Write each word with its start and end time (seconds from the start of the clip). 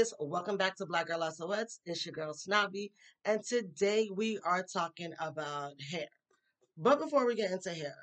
Sis, 0.00 0.14
welcome 0.18 0.56
back 0.56 0.76
to 0.76 0.86
Black 0.86 1.08
Girl 1.08 1.30
SOS. 1.30 1.80
It's 1.84 2.06
your 2.06 2.14
girl 2.14 2.32
Snobby, 2.32 2.90
and 3.26 3.44
today 3.44 4.08
we 4.10 4.38
are 4.46 4.62
talking 4.62 5.12
about 5.20 5.74
hair. 5.90 6.08
But 6.78 7.00
before 7.00 7.26
we 7.26 7.34
get 7.34 7.50
into 7.50 7.68
hair, 7.68 7.96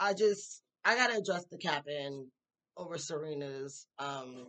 I 0.00 0.14
just 0.14 0.64
I 0.84 0.96
gotta 0.96 1.18
address 1.18 1.44
the 1.48 1.58
capping 1.58 2.26
over 2.76 2.98
Serena's 2.98 3.86
um 4.00 4.48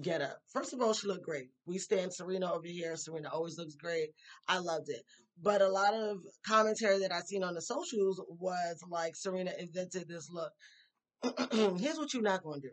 get 0.00 0.22
up. 0.22 0.38
First 0.54 0.72
of 0.72 0.80
all, 0.80 0.94
she 0.94 1.06
looked 1.06 1.26
great. 1.26 1.50
We 1.66 1.76
stand 1.76 2.14
Serena 2.14 2.50
over 2.50 2.66
here. 2.66 2.96
Serena 2.96 3.28
always 3.30 3.58
looks 3.58 3.74
great. 3.74 4.08
I 4.48 4.58
loved 4.58 4.88
it. 4.88 5.02
But 5.42 5.60
a 5.60 5.68
lot 5.68 5.92
of 5.92 6.16
commentary 6.46 7.00
that 7.00 7.12
I 7.12 7.20
seen 7.20 7.44
on 7.44 7.52
the 7.52 7.60
socials 7.60 8.22
was 8.26 8.82
like 8.88 9.16
Serena 9.16 9.52
invented 9.58 10.08
this 10.08 10.30
look. 10.30 10.52
Here's 11.78 11.98
what 11.98 12.14
you're 12.14 12.22
not 12.22 12.42
gonna 12.42 12.62
do. 12.62 12.70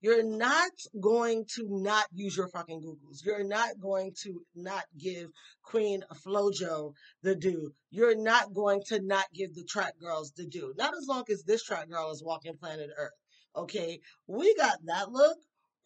You're 0.00 0.24
not 0.24 0.72
going 1.00 1.46
to 1.56 1.66
not 1.68 2.06
use 2.12 2.36
your 2.36 2.48
fucking 2.48 2.82
Googles. 2.82 3.24
You're 3.24 3.44
not 3.44 3.80
going 3.80 4.12
to 4.22 4.42
not 4.54 4.84
give 4.98 5.30
Queen 5.62 6.02
Flojo 6.24 6.92
the 7.22 7.34
due. 7.34 7.72
You're 7.90 8.16
not 8.16 8.52
going 8.52 8.82
to 8.88 9.00
not 9.00 9.26
give 9.34 9.54
the 9.54 9.64
track 9.64 9.94
girls 9.98 10.32
the 10.36 10.46
due. 10.46 10.74
Not 10.76 10.94
as 10.96 11.06
long 11.08 11.24
as 11.30 11.44
this 11.44 11.64
track 11.64 11.88
girl 11.88 12.10
is 12.10 12.22
walking 12.22 12.56
planet 12.56 12.90
Earth. 12.96 13.12
Okay, 13.56 14.00
we 14.26 14.54
got 14.56 14.78
that 14.84 15.10
look 15.10 15.38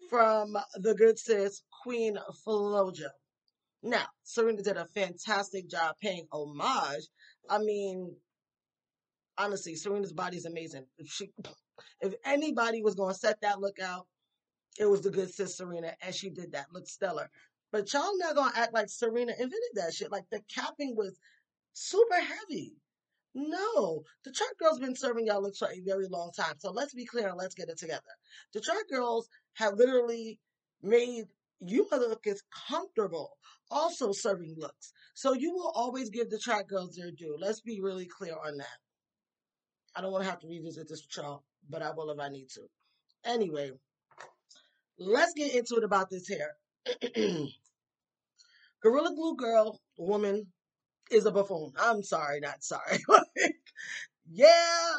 from 0.09 0.57
the 0.75 0.95
good 0.95 1.19
sis 1.19 1.63
Queen 1.85 2.19
Flojo. 2.45 3.11
Now, 3.83 4.07
Serena 4.25 4.63
did 4.63 4.77
a 4.77 4.87
fantastic 4.87 5.71
job 5.71 5.95
paying 6.03 6.27
homage. 6.33 7.07
I 7.49 7.59
mean, 7.59 8.17
honestly, 9.39 9.75
Serena's 9.75 10.13
body 10.13 10.37
is 10.37 10.45
amazing. 10.45 10.85
She, 11.07 11.31
if 12.01 12.15
anybody 12.25 12.83
was 12.83 12.95
going 12.95 13.13
to 13.13 13.19
set 13.19 13.41
that 13.43 13.61
look 13.61 13.79
out, 13.81 14.07
it 14.79 14.87
was 14.87 15.03
the 15.03 15.11
good 15.11 15.33
sis 15.33 15.57
Serena, 15.57 15.95
and 16.01 16.15
she 16.15 16.31
did 16.31 16.53
that. 16.53 16.73
Looked 16.73 16.89
stellar. 16.89 17.31
But 17.73 17.93
y'all 17.93 18.17
not 18.19 18.35
gonna 18.35 18.53
act 18.57 18.75
like 18.75 18.89
Serena 18.89 19.33
invented 19.33 19.75
that 19.75 19.95
shit. 19.95 20.11
Like 20.11 20.25
the 20.31 20.41
capping 20.53 20.97
was 20.97 21.19
super 21.73 22.21
heavy. 22.21 22.75
No, 23.35 24.03
the 24.25 24.33
track 24.33 24.59
girls 24.59 24.81
been 24.81 24.97
serving 24.97 25.27
y'all 25.27 25.43
looks 25.43 25.59
for 25.59 25.69
a 25.71 25.81
very 25.81 26.09
long 26.09 26.33
time. 26.37 26.55
So 26.59 26.73
let's 26.73 26.95
be 26.95 27.05
clear 27.05 27.29
and 27.29 27.39
let's 27.39 27.55
get 27.55 27.69
it 27.69 27.79
together. 27.79 28.03
The 28.53 28.61
track 28.61 28.89
girls 28.91 29.29
have 29.55 29.75
literally 29.75 30.41
made 30.83 31.27
you 31.61 31.87
look 31.91 32.27
as 32.27 32.43
comfortable 32.69 33.37
also 33.71 34.13
serving 34.13 34.57
looks. 34.59 34.93
So 35.15 35.33
you 35.35 35.53
will 35.53 35.73
always 35.77 36.11
give 36.11 36.31
the 36.31 36.39
track 36.39 36.69
girls 36.69 36.97
their 36.97 37.13
due. 37.13 37.37
Let's 37.39 37.61
be 37.61 37.81
really 37.81 38.07
clear 38.07 38.35
on 38.35 38.57
that. 38.57 38.79
I 39.95 40.01
don't 40.01 40.13
want 40.13 40.25
to 40.25 40.31
have 40.31 40.41
to 40.41 40.49
revisit 40.49 40.89
this 40.89 41.03
with 41.03 41.17
y'all, 41.25 41.45
but 41.69 41.83
I 41.83 41.91
will 41.93 42.11
if 42.11 42.19
I 42.19 42.29
need 42.29 42.49
to. 42.55 42.63
Anyway, 43.25 43.73
let's 44.99 45.33
get 45.35 45.55
into 45.55 45.77
it 45.77 45.85
about 45.85 46.11
this 46.11 46.29
hair. 46.29 46.57
Gorilla 48.83 49.15
Glue 49.15 49.37
Girl, 49.37 49.79
woman, 49.97 50.47
is 51.11 51.27
a 51.27 51.31
buffoon. 51.31 51.73
I'm 51.79 52.03
sorry, 52.03 52.41
not 52.41 52.63
sorry. 52.63 52.99
yeah, 54.31 54.95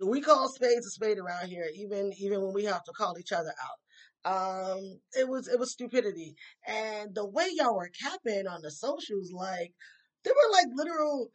we 0.00 0.20
call 0.20 0.48
spades 0.48 0.86
a 0.86 0.90
spade 0.90 1.18
around 1.18 1.48
here, 1.48 1.68
even 1.74 2.12
even 2.18 2.42
when 2.42 2.52
we 2.52 2.64
have 2.64 2.84
to 2.84 2.92
call 2.92 3.18
each 3.18 3.32
other 3.32 3.52
out. 3.62 3.78
Um, 4.26 5.00
it 5.12 5.28
was 5.28 5.48
it 5.48 5.58
was 5.58 5.72
stupidity, 5.72 6.34
and 6.66 7.14
the 7.14 7.26
way 7.26 7.48
y'all 7.52 7.76
were 7.76 7.90
capping 8.00 8.46
on 8.46 8.62
the 8.62 8.70
socials, 8.70 9.30
like 9.32 9.72
there 10.24 10.34
were 10.34 10.52
like 10.52 10.66
literal 10.74 11.30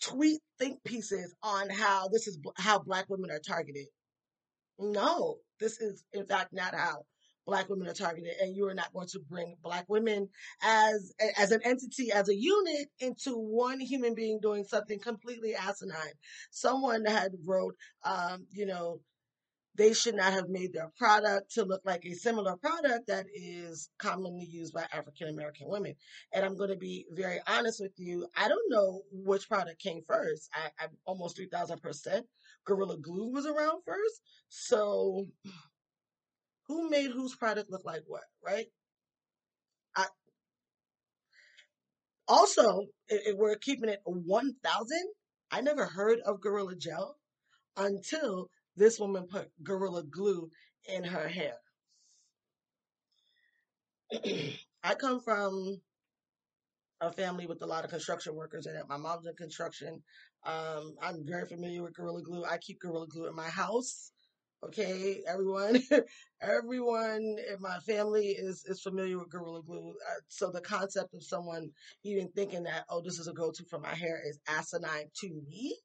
tweet 0.00 0.40
think 0.58 0.82
pieces 0.84 1.34
on 1.42 1.68
how 1.70 2.08
this 2.08 2.26
is 2.26 2.38
how 2.56 2.78
black 2.78 3.06
women 3.08 3.30
are 3.30 3.40
targeted. 3.40 3.86
No, 4.78 5.36
this 5.60 5.80
is 5.80 6.04
in 6.12 6.26
fact 6.26 6.52
not 6.52 6.74
how 6.74 7.04
black 7.46 7.68
women 7.68 7.86
are 7.88 7.94
targeted 7.94 8.34
and 8.40 8.56
you 8.56 8.66
are 8.66 8.74
not 8.74 8.92
going 8.92 9.06
to 9.06 9.20
bring 9.20 9.56
black 9.62 9.86
women 9.88 10.28
as 10.62 11.14
as 11.38 11.52
an 11.52 11.60
entity 11.64 12.10
as 12.10 12.28
a 12.28 12.34
unit 12.34 12.88
into 12.98 13.36
one 13.36 13.78
human 13.78 14.14
being 14.14 14.40
doing 14.42 14.64
something 14.64 14.98
completely 14.98 15.54
asinine 15.54 15.96
someone 16.50 17.04
had 17.04 17.30
wrote 17.46 17.76
um 18.04 18.44
you 18.50 18.66
know 18.66 19.00
they 19.76 19.92
should 19.92 20.14
not 20.14 20.32
have 20.32 20.48
made 20.48 20.72
their 20.72 20.90
product 20.96 21.52
to 21.52 21.64
look 21.64 21.82
like 21.84 22.04
a 22.04 22.14
similar 22.14 22.56
product 22.56 23.08
that 23.08 23.26
is 23.34 23.90
commonly 23.98 24.46
used 24.46 24.72
by 24.72 24.86
African 24.92 25.28
American 25.28 25.68
women. 25.68 25.94
And 26.32 26.44
I'm 26.44 26.56
going 26.56 26.70
to 26.70 26.76
be 26.76 27.06
very 27.10 27.40
honest 27.46 27.80
with 27.80 27.92
you. 27.96 28.26
I 28.36 28.48
don't 28.48 28.70
know 28.70 29.02
which 29.12 29.48
product 29.48 29.80
came 29.80 30.02
first. 30.06 30.48
I, 30.54 30.84
I'm 30.84 30.90
almost 31.04 31.38
3000%. 31.38 32.22
Gorilla 32.64 32.98
Glue 32.98 33.30
was 33.30 33.46
around 33.46 33.82
first. 33.84 34.22
So 34.48 35.26
who 36.66 36.90
made 36.90 37.10
whose 37.10 37.34
product 37.34 37.70
look 37.70 37.84
like 37.84 38.02
what, 38.06 38.24
right? 38.44 38.66
I, 39.94 40.06
also, 42.28 42.86
if 43.08 43.36
we're 43.36 43.56
keeping 43.56 43.88
it 43.88 44.00
1000, 44.04 44.98
I 45.50 45.60
never 45.60 45.86
heard 45.86 46.18
of 46.26 46.40
Gorilla 46.40 46.74
Gel 46.76 47.16
until 47.76 48.48
this 48.76 48.98
woman 48.98 49.26
put 49.28 49.50
Gorilla 49.62 50.02
Glue 50.04 50.50
in 50.88 51.04
her 51.04 51.28
hair. 51.28 51.56
I 54.84 54.94
come 54.94 55.20
from 55.20 55.80
a 57.00 57.10
family 57.12 57.46
with 57.46 57.62
a 57.62 57.66
lot 57.66 57.84
of 57.84 57.90
construction 57.90 58.34
workers 58.34 58.66
in 58.66 58.76
it. 58.76 58.84
My 58.88 58.96
mom's 58.96 59.26
in 59.26 59.34
construction. 59.34 60.02
Um, 60.44 60.94
I'm 61.02 61.26
very 61.26 61.46
familiar 61.46 61.82
with 61.82 61.94
Gorilla 61.94 62.22
Glue. 62.22 62.44
I 62.44 62.58
keep 62.58 62.80
Gorilla 62.80 63.06
Glue 63.08 63.26
in 63.26 63.34
my 63.34 63.48
house. 63.48 64.12
Okay, 64.64 65.22
everyone, 65.28 65.82
everyone 66.40 67.36
in 67.50 67.56
my 67.60 67.78
family 67.80 68.28
is 68.28 68.64
is 68.66 68.80
familiar 68.80 69.18
with 69.18 69.28
Gorilla 69.28 69.62
Glue. 69.62 69.90
Uh, 69.90 70.20
so 70.28 70.50
the 70.50 70.62
concept 70.62 71.14
of 71.14 71.22
someone 71.22 71.70
even 72.04 72.28
thinking 72.34 72.62
that 72.62 72.84
oh 72.88 73.02
this 73.02 73.18
is 73.18 73.28
a 73.28 73.34
go 73.34 73.50
to 73.50 73.64
for 73.68 73.78
my 73.78 73.94
hair 73.94 74.20
is 74.26 74.38
asinine 74.48 75.10
to 75.20 75.28
me. 75.46 75.76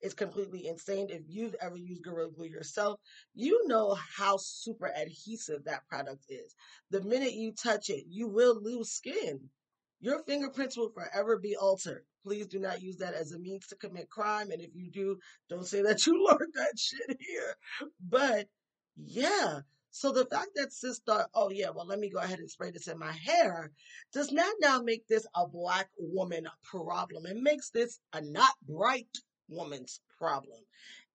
It's 0.00 0.14
completely 0.14 0.66
insane. 0.66 1.08
If 1.10 1.22
you've 1.26 1.56
ever 1.60 1.76
used 1.76 2.04
Gorilla 2.04 2.30
Glue 2.30 2.46
yourself, 2.46 3.00
you 3.34 3.66
know 3.66 3.96
how 4.16 4.36
super 4.36 4.92
adhesive 4.94 5.64
that 5.64 5.86
product 5.88 6.24
is. 6.28 6.54
The 6.90 7.02
minute 7.02 7.32
you 7.32 7.52
touch 7.52 7.90
it, 7.90 8.04
you 8.08 8.28
will 8.28 8.62
lose 8.62 8.90
skin. 8.90 9.50
Your 10.00 10.22
fingerprints 10.22 10.76
will 10.76 10.90
forever 10.90 11.38
be 11.38 11.56
altered. 11.56 12.04
Please 12.22 12.46
do 12.46 12.60
not 12.60 12.80
use 12.80 12.98
that 12.98 13.14
as 13.14 13.32
a 13.32 13.38
means 13.38 13.66
to 13.68 13.76
commit 13.76 14.08
crime. 14.08 14.52
And 14.52 14.62
if 14.62 14.70
you 14.74 14.90
do, 14.90 15.18
don't 15.50 15.66
say 15.66 15.82
that 15.82 16.06
you 16.06 16.24
learned 16.28 16.52
that 16.54 16.78
shit 16.78 17.18
here. 17.18 17.56
But 18.00 18.48
yeah. 18.96 19.60
So 19.90 20.12
the 20.12 20.26
fact 20.26 20.50
that 20.54 20.72
sis 20.72 21.00
thought, 21.00 21.30
oh 21.34 21.50
yeah, 21.50 21.70
well 21.70 21.86
let 21.86 21.98
me 21.98 22.10
go 22.10 22.20
ahead 22.20 22.38
and 22.38 22.48
spray 22.48 22.70
this 22.70 22.86
in 22.86 22.98
my 22.98 23.10
hair, 23.10 23.72
does 24.12 24.30
not 24.30 24.54
now 24.60 24.80
make 24.80 25.08
this 25.08 25.26
a 25.34 25.48
black 25.48 25.88
woman 25.98 26.46
problem. 26.62 27.26
It 27.26 27.38
makes 27.38 27.70
this 27.70 27.98
a 28.12 28.20
not 28.20 28.54
bright 28.62 29.08
woman's 29.48 30.00
problem. 30.18 30.58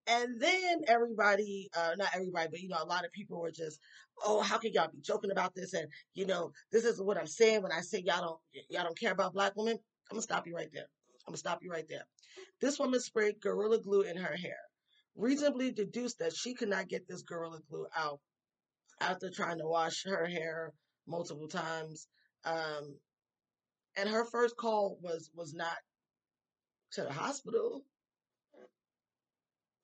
And 0.06 0.42
then 0.42 0.82
everybody, 0.88 1.70
uh, 1.76 1.92
not 1.98 2.10
everybody, 2.14 2.48
but 2.52 2.60
you 2.60 2.68
know, 2.68 2.82
a 2.82 2.86
lot 2.86 3.06
of 3.06 3.12
people 3.12 3.40
were 3.40 3.52
just, 3.52 3.80
oh, 4.26 4.42
how 4.42 4.58
can 4.58 4.74
y'all 4.74 4.92
be 4.92 5.00
joking 5.02 5.32
about 5.32 5.56
this? 5.56 5.74
And 5.74 5.88
you 6.14 6.26
know, 6.26 6.52
this 6.72 6.84
is 6.84 7.02
what 7.02 7.18
I'm 7.18 7.28
saying 7.28 7.64
when 7.64 7.72
I 7.72 7.82
say 7.82 8.04
y'all 8.06 8.22
don't, 8.22 8.66
y'all 8.70 8.84
don't 8.84 9.00
care 9.00 9.14
about 9.14 9.34
black 9.34 9.54
women. 9.56 9.78
I'm 10.12 10.16
gonna 10.16 10.22
stop 10.22 10.46
you 10.46 10.56
right 10.56 10.70
there. 10.74 10.88
I'm 11.26 11.32
gonna 11.32 11.38
stop 11.38 11.60
you 11.62 11.72
right 11.72 11.88
there. 11.88 12.04
This 12.60 12.80
woman 12.80 13.00
sprayed 13.00 13.40
gorilla 13.42 13.80
glue 13.80 14.02
in 14.02 14.18
her 14.18 14.36
hair, 14.36 14.58
reasonably 15.16 15.72
deduced 15.72 16.20
that 16.20 16.36
she 16.36 16.54
could 16.54 16.70
not 16.70 16.90
get 16.90 17.08
this 17.08 17.22
gorilla 17.22 17.60
glue 17.70 17.88
out 17.96 18.20
after 19.00 19.30
trying 19.30 19.60
to 19.60 19.66
wash 19.66 20.04
her 20.06 20.26
hair 20.26 20.74
multiple 21.08 21.48
times. 21.48 22.08
Um, 22.46 22.98
and 23.96 24.10
her 24.10 24.26
first 24.26 24.58
call 24.58 24.98
was 25.02 25.30
was 25.34 25.54
not 25.54 25.78
to 26.94 27.04
the 27.04 27.14
hospital 27.14 27.84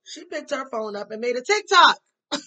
she 0.10 0.26
picked 0.26 0.50
her 0.52 0.68
phone 0.70 0.96
up 0.96 1.12
and 1.12 1.22
made 1.22 1.36
a 1.36 1.42
TikTok. 1.42 2.00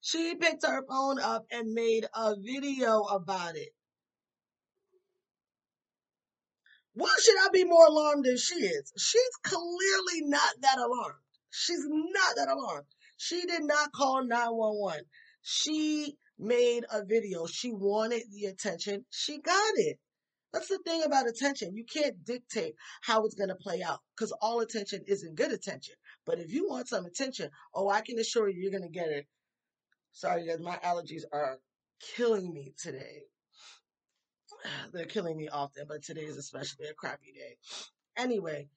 she 0.00 0.34
picked 0.34 0.66
her 0.66 0.84
phone 0.88 1.20
up 1.20 1.46
and 1.50 1.72
made 1.72 2.06
a 2.14 2.34
video 2.36 3.02
about 3.02 3.56
it. 3.56 3.70
Why 6.94 7.14
should 7.22 7.36
I 7.38 7.48
be 7.52 7.64
more 7.64 7.86
alarmed 7.86 8.24
than 8.24 8.36
she 8.36 8.56
is? 8.56 8.92
She's 8.98 9.36
clearly 9.44 10.22
not 10.22 10.60
that 10.62 10.78
alarmed. 10.78 11.20
She's 11.50 11.86
not 11.86 12.36
that 12.36 12.48
alarmed. 12.48 12.86
She 13.16 13.42
did 13.42 13.62
not 13.62 13.92
call 13.92 14.24
911. 14.24 15.04
She 15.42 16.16
made 16.38 16.84
a 16.90 17.04
video. 17.04 17.46
She 17.46 17.72
wanted 17.72 18.22
the 18.32 18.46
attention. 18.46 19.04
She 19.10 19.38
got 19.38 19.72
it. 19.76 19.98
That's 20.52 20.68
the 20.68 20.78
thing 20.84 21.04
about 21.04 21.28
attention. 21.28 21.76
You 21.76 21.84
can't 21.84 22.24
dictate 22.24 22.74
how 23.02 23.24
it's 23.24 23.36
going 23.36 23.50
to 23.50 23.54
play 23.54 23.82
out 23.82 24.00
because 24.16 24.32
all 24.42 24.60
attention 24.60 25.04
isn't 25.06 25.36
good 25.36 25.52
attention. 25.52 25.94
But 26.26 26.38
if 26.38 26.52
you 26.52 26.68
want 26.68 26.88
some 26.88 27.06
attention, 27.06 27.50
oh, 27.74 27.88
I 27.88 28.02
can 28.02 28.18
assure 28.18 28.48
you, 28.48 28.60
you're 28.60 28.70
going 28.70 28.82
to 28.82 28.88
get 28.88 29.08
it. 29.08 29.26
Sorry, 30.12 30.46
guys, 30.46 30.60
my 30.60 30.76
allergies 30.76 31.22
are 31.32 31.58
killing 32.16 32.52
me 32.52 32.74
today. 32.80 33.22
They're 34.92 35.06
killing 35.06 35.36
me 35.36 35.48
often, 35.48 35.86
but 35.88 36.02
today 36.02 36.22
is 36.22 36.36
especially 36.36 36.86
a 36.86 36.94
crappy 36.94 37.32
day. 37.32 37.56
Anyway, 38.16 38.68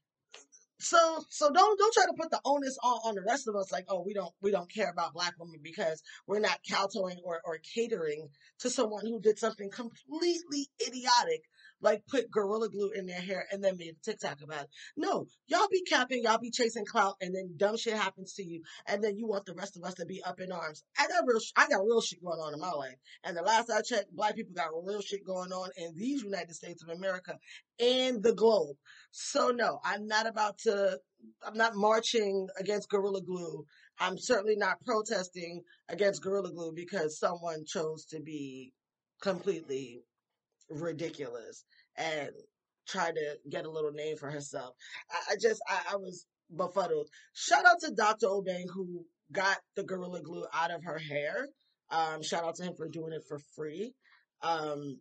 so 0.79 1.23
so 1.29 1.49
don't 1.51 1.79
don't 1.79 1.93
try 1.93 2.05
to 2.05 2.13
put 2.19 2.29
the 2.29 2.41
onus 2.45 2.77
on, 2.83 2.99
on 3.05 3.15
the 3.15 3.21
rest 3.21 3.47
of 3.47 3.55
us 3.55 3.71
like 3.71 3.85
oh 3.87 4.03
we 4.05 4.13
don't 4.13 4.33
we 4.41 4.51
don't 4.51 4.71
care 4.71 4.89
about 4.89 5.13
black 5.13 5.33
women 5.39 5.59
because 5.63 6.03
we're 6.27 6.39
not 6.39 6.59
kowtowing 6.69 7.17
or, 7.23 7.41
or 7.45 7.57
catering 7.73 8.27
to 8.59 8.69
someone 8.69 9.05
who 9.05 9.19
did 9.19 9.39
something 9.39 9.69
completely 9.69 10.67
idiotic 10.85 11.43
like 11.83 12.01
put 12.09 12.31
gorilla 12.31 12.69
glue 12.69 12.91
in 12.95 13.05
their 13.05 13.21
hair 13.21 13.45
and 13.51 13.63
then 13.63 13.77
made 13.77 13.95
a 13.95 14.03
TikTok 14.03 14.41
about 14.41 14.63
it. 14.63 14.69
No, 14.97 15.27
y'all 15.47 15.67
be 15.69 15.83
capping, 15.83 16.23
y'all 16.23 16.39
be 16.39 16.49
chasing 16.49 16.85
clout, 16.85 17.15
and 17.21 17.35
then 17.35 17.53
dumb 17.57 17.77
shit 17.77 17.93
happens 17.93 18.33
to 18.33 18.43
you, 18.43 18.61
and 18.87 19.03
then 19.03 19.17
you 19.17 19.27
want 19.27 19.45
the 19.45 19.53
rest 19.53 19.77
of 19.77 19.83
us 19.83 19.93
to 19.95 20.05
be 20.05 20.23
up 20.23 20.39
in 20.39 20.51
arms. 20.51 20.83
I 20.97 21.07
got 21.07 21.23
real, 21.27 21.39
I 21.57 21.67
got 21.67 21.83
real 21.83 22.01
shit 22.01 22.23
going 22.23 22.39
on 22.39 22.53
in 22.53 22.59
my 22.59 22.71
life, 22.71 22.95
and 23.23 23.37
the 23.37 23.41
last 23.41 23.69
I 23.69 23.81
checked, 23.81 24.15
black 24.15 24.35
people 24.35 24.53
got 24.55 24.69
real 24.83 25.01
shit 25.01 25.25
going 25.25 25.51
on 25.51 25.69
in 25.77 25.93
these 25.95 26.23
United 26.23 26.53
States 26.53 26.83
of 26.83 26.89
America 26.89 27.37
and 27.79 28.23
the 28.23 28.33
globe. 28.33 28.77
So 29.11 29.49
no, 29.49 29.79
I'm 29.83 30.07
not 30.07 30.27
about 30.27 30.57
to. 30.59 30.99
I'm 31.45 31.57
not 31.57 31.75
marching 31.75 32.47
against 32.59 32.89
Gorilla 32.89 33.21
Glue. 33.21 33.65
I'm 33.99 34.17
certainly 34.17 34.55
not 34.57 34.81
protesting 34.83 35.61
against 35.87 36.23
Gorilla 36.23 36.51
Glue 36.51 36.73
because 36.75 37.19
someone 37.19 37.63
chose 37.65 38.05
to 38.07 38.19
be 38.19 38.73
completely 39.21 40.01
ridiculous 40.69 41.65
and 41.97 42.31
try 42.87 43.11
to 43.11 43.37
get 43.49 43.65
a 43.65 43.71
little 43.71 43.91
name 43.91 44.17
for 44.17 44.29
herself. 44.29 44.75
I, 45.11 45.33
I 45.33 45.35
just, 45.39 45.61
I, 45.67 45.93
I, 45.93 45.95
was 45.95 46.25
befuddled. 46.55 47.09
Shout 47.33 47.65
out 47.65 47.79
to 47.81 47.91
Dr. 47.91 48.27
Obeng 48.27 48.69
who 48.73 49.05
got 49.31 49.57
the 49.75 49.83
Gorilla 49.83 50.21
Glue 50.21 50.45
out 50.53 50.71
of 50.71 50.83
her 50.83 50.97
hair. 50.97 51.47
Um, 51.89 52.21
shout 52.23 52.43
out 52.43 52.55
to 52.55 52.63
him 52.63 52.75
for 52.75 52.87
doing 52.87 53.13
it 53.13 53.23
for 53.27 53.39
free. 53.55 53.93
Um, 54.41 54.99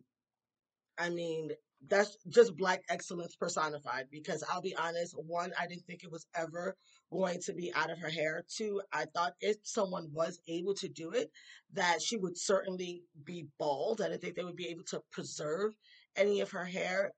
I 0.97 1.09
mean, 1.09 1.49
that's 1.89 2.17
just 2.29 2.55
black 2.55 2.81
excellence 2.89 3.35
personified 3.35 4.05
because 4.11 4.43
I'll 4.49 4.61
be 4.61 4.75
honest, 4.75 5.15
one, 5.17 5.51
I 5.59 5.67
didn't 5.67 5.85
think 5.85 6.03
it 6.03 6.11
was 6.11 6.25
ever 6.35 6.75
going 7.13 7.39
to 7.41 7.53
be 7.53 7.71
out 7.73 7.91
of 7.91 7.99
her 7.99 8.09
hair. 8.09 8.43
Two, 8.49 8.81
I 8.91 9.05
thought 9.13 9.33
if 9.39 9.57
someone 9.63 10.09
was 10.11 10.39
able 10.47 10.73
to 10.75 10.89
do 10.89 11.11
it, 11.11 11.31
that 11.73 12.01
she 12.01 12.17
would 12.17 12.37
certainly 12.37 13.03
be 13.23 13.45
bald. 13.59 14.01
I 14.01 14.09
didn't 14.09 14.21
think 14.21 14.35
they 14.35 14.43
would 14.43 14.55
be 14.55 14.69
able 14.69 14.83
to 14.85 15.01
preserve 15.11 15.73
any 16.15 16.41
of 16.41 16.51
her 16.51 16.65
hair. 16.65 17.11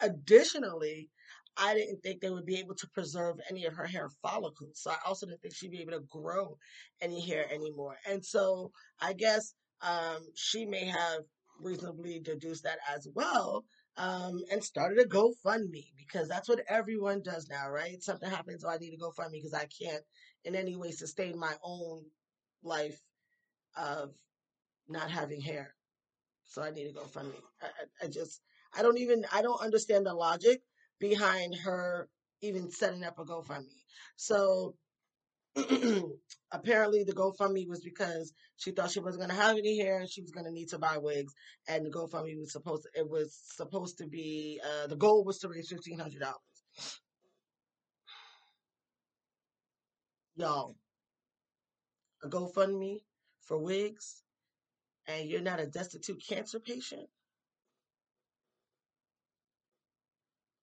Additionally, 0.00 1.10
I 1.56 1.74
didn't 1.74 2.02
think 2.02 2.20
they 2.20 2.30
would 2.30 2.46
be 2.46 2.58
able 2.58 2.74
to 2.74 2.88
preserve 2.88 3.36
any 3.50 3.66
of 3.66 3.74
her 3.74 3.86
hair 3.86 4.08
follicles. 4.22 4.80
So 4.80 4.90
I 4.90 4.96
also 5.06 5.26
didn't 5.26 5.42
think 5.42 5.54
she'd 5.54 5.70
be 5.70 5.82
able 5.82 5.92
to 5.92 6.06
grow 6.10 6.56
any 7.00 7.20
hair 7.20 7.46
anymore. 7.52 7.96
And 8.10 8.24
so 8.24 8.72
I 9.00 9.12
guess 9.12 9.54
um, 9.82 10.26
she 10.34 10.64
may 10.64 10.86
have 10.86 11.20
reasonably 11.60 12.18
deduced 12.18 12.64
that 12.64 12.78
as 12.92 13.06
well 13.14 13.64
um, 13.96 14.42
and 14.50 14.62
started 14.62 14.98
a 14.98 15.08
GoFundMe 15.08 15.86
because 15.96 16.28
that's 16.28 16.48
what 16.48 16.64
everyone 16.68 17.22
does 17.22 17.48
now, 17.48 17.70
right? 17.70 18.02
Something 18.02 18.30
happens, 18.30 18.64
oh, 18.64 18.70
I 18.70 18.78
need 18.78 18.90
to 18.90 18.98
GoFundMe 18.98 19.32
because 19.32 19.54
I 19.54 19.66
can't 19.66 20.02
in 20.44 20.54
any 20.54 20.76
way 20.76 20.90
sustain 20.90 21.38
my 21.38 21.54
own 21.62 22.04
life 22.62 23.00
of 23.76 24.10
not 24.88 25.10
having 25.10 25.40
hair. 25.40 25.74
So 26.46 26.62
I 26.62 26.70
need 26.70 26.92
to 26.92 26.98
GoFundMe. 26.98 27.34
I, 27.62 28.04
I 28.04 28.08
just, 28.08 28.40
I 28.76 28.82
don't 28.82 28.98
even, 28.98 29.24
I 29.32 29.42
don't 29.42 29.62
understand 29.62 30.06
the 30.06 30.14
logic 30.14 30.62
behind 30.98 31.54
her 31.64 32.08
even 32.42 32.70
setting 32.70 33.04
up 33.04 33.18
a 33.18 33.24
GoFundMe. 33.24 33.82
So 34.16 34.74
apparently 36.52 37.04
the 37.04 37.12
GoFundMe 37.12 37.68
was 37.68 37.80
because 37.82 38.32
she 38.56 38.72
thought 38.72 38.90
she 38.90 39.00
wasn't 39.00 39.22
gonna 39.22 39.40
have 39.40 39.56
any 39.56 39.78
hair 39.78 40.00
and 40.00 40.08
she 40.10 40.22
was 40.22 40.32
gonna 40.32 40.50
need 40.50 40.68
to 40.68 40.78
buy 40.78 40.98
wigs. 40.98 41.32
And 41.68 41.86
the 41.86 41.90
GoFundMe 41.90 42.38
was 42.38 42.52
supposed 42.52 42.82
to, 42.84 43.00
it 43.00 43.08
was 43.08 43.38
supposed 43.54 43.98
to 43.98 44.06
be 44.06 44.60
uh, 44.64 44.86
the 44.88 44.96
goal 44.96 45.24
was 45.24 45.38
to 45.40 45.48
raise 45.48 45.68
fifteen 45.68 45.98
hundred 45.98 46.20
dollars. 46.20 46.38
Y'all, 50.36 50.76
a 52.24 52.28
GoFundMe 52.28 52.98
for 53.42 53.58
wigs, 53.58 54.22
and 55.06 55.28
you're 55.28 55.40
not 55.40 55.60
a 55.60 55.66
destitute 55.66 56.22
cancer 56.26 56.58
patient. 56.58 57.08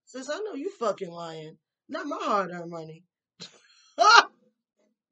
Since 0.04 0.28
I 0.28 0.38
know 0.40 0.54
you 0.54 0.70
fucking 0.70 1.10
lying. 1.10 1.56
Not 1.88 2.06
my 2.06 2.18
hard 2.20 2.50
earned 2.50 2.70
money. 2.70 3.04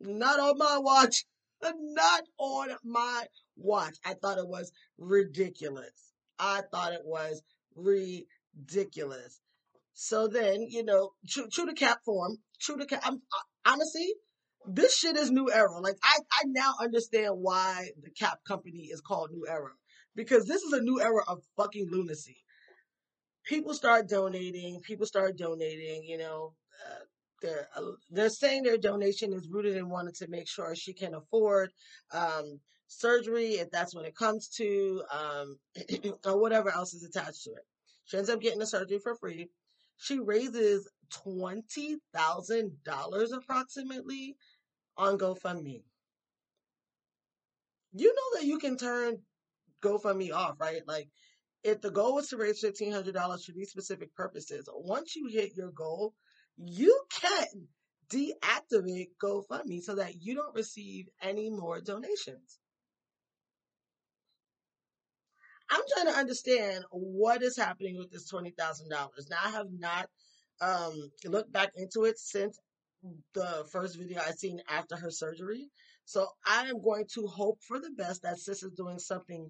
Not 0.00 0.40
on 0.40 0.58
my 0.58 0.78
watch. 0.78 1.24
Not 1.62 2.22
on 2.38 2.68
my 2.84 3.26
watch. 3.56 3.96
I 4.04 4.14
thought 4.14 4.38
it 4.38 4.48
was 4.48 4.72
ridiculous. 4.98 6.12
I 6.38 6.62
thought 6.72 6.94
it 6.94 7.04
was 7.04 7.42
ridiculous. 7.76 9.40
So 9.92 10.28
then, 10.28 10.62
you 10.62 10.82
know, 10.82 11.10
true, 11.28 11.48
true 11.52 11.66
to 11.66 11.74
cap 11.74 12.00
form, 12.04 12.38
true 12.58 12.78
to 12.78 12.86
cap. 12.86 13.02
I'm, 13.04 13.20
honestly, 13.66 14.14
this 14.66 14.96
shit 14.96 15.16
is 15.16 15.30
new 15.30 15.50
era. 15.50 15.78
Like 15.80 15.96
I, 16.02 16.18
I 16.32 16.42
now 16.46 16.72
understand 16.80 17.34
why 17.36 17.90
the 18.02 18.10
cap 18.10 18.38
company 18.46 18.88
is 18.90 19.00
called 19.00 19.30
New 19.30 19.46
Era 19.46 19.72
because 20.14 20.46
this 20.46 20.62
is 20.62 20.72
a 20.72 20.82
new 20.82 21.00
era 21.00 21.22
of 21.28 21.42
fucking 21.56 21.88
lunacy. 21.90 22.38
People 23.44 23.74
start 23.74 24.08
donating. 24.08 24.80
People 24.80 25.06
start 25.06 25.36
donating. 25.36 26.04
You 26.04 26.18
know, 26.18 26.54
uh, 26.86 27.04
they're 27.40 27.68
uh, 27.76 27.92
they're 28.10 28.28
saying 28.28 28.62
their 28.62 28.78
donation 28.78 29.32
is 29.32 29.48
rooted 29.48 29.76
in 29.76 29.88
wanting 29.88 30.14
to 30.14 30.28
make 30.28 30.48
sure 30.48 30.74
she 30.74 30.92
can 30.92 31.14
afford 31.14 31.70
um, 32.12 32.60
surgery 32.86 33.52
if 33.52 33.70
that's 33.70 33.94
what 33.94 34.04
it 34.04 34.14
comes 34.16 34.48
to, 34.48 35.02
um, 35.12 35.58
or 36.26 36.40
whatever 36.40 36.70
else 36.70 36.92
is 36.94 37.04
attached 37.04 37.44
to 37.44 37.50
it. 37.50 37.66
She 38.04 38.16
ends 38.16 38.30
up 38.30 38.40
getting 38.40 38.58
the 38.58 38.66
surgery 38.66 38.98
for 38.98 39.14
free. 39.14 39.48
She 39.96 40.18
raises 40.18 40.88
twenty 41.10 41.96
thousand 42.14 42.72
dollars 42.84 43.32
approximately 43.32 44.36
on 44.96 45.18
GoFundMe. 45.18 45.82
You 47.92 48.14
know 48.14 48.38
that 48.40 48.46
you 48.46 48.58
can 48.58 48.76
turn 48.76 49.18
GoFundMe 49.82 50.32
off, 50.32 50.60
right? 50.60 50.82
Like 50.86 51.08
if 51.62 51.80
the 51.80 51.90
goal 51.90 52.14
was 52.14 52.28
to 52.28 52.36
raise 52.36 52.60
fifteen 52.60 52.92
hundred 52.92 53.14
dollars 53.14 53.44
for 53.44 53.52
these 53.52 53.70
specific 53.70 54.14
purposes, 54.14 54.68
once 54.72 55.14
you 55.14 55.28
hit 55.28 55.56
your 55.56 55.70
goal, 55.70 56.14
you 56.64 57.00
can 57.20 57.68
deactivate 58.10 59.10
GoFundMe 59.22 59.80
so 59.82 59.94
that 59.94 60.20
you 60.20 60.34
don't 60.34 60.54
receive 60.54 61.08
any 61.22 61.48
more 61.48 61.80
donations. 61.80 62.58
I'm 65.70 65.82
trying 65.94 66.12
to 66.12 66.18
understand 66.18 66.84
what 66.90 67.42
is 67.42 67.56
happening 67.56 67.96
with 67.96 68.10
this 68.10 68.30
$20,000. 68.30 68.90
Now, 68.90 69.06
I 69.44 69.50
have 69.50 69.68
not 69.78 70.08
um, 70.60 71.10
looked 71.24 71.52
back 71.52 71.70
into 71.76 72.04
it 72.04 72.18
since 72.18 72.58
the 73.32 73.64
first 73.70 73.96
video 73.96 74.20
I 74.20 74.32
seen 74.32 74.60
after 74.68 74.96
her 74.96 75.10
surgery. 75.10 75.68
So 76.04 76.26
I 76.44 76.66
am 76.66 76.82
going 76.82 77.06
to 77.14 77.26
hope 77.28 77.60
for 77.66 77.78
the 77.78 77.90
best 77.90 78.22
that 78.22 78.38
sis 78.38 78.64
is 78.64 78.72
doing 78.72 78.98
something 78.98 79.48